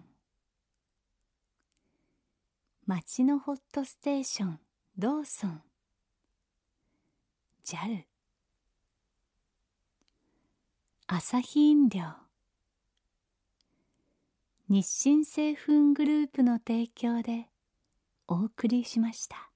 [2.84, 4.60] 町のホットステーション
[4.98, 5.62] ローソン
[7.64, 8.02] JAL
[11.06, 12.02] 朝日飲料
[14.68, 17.46] 日清製粉グループの提供で
[18.28, 19.51] お送りしました。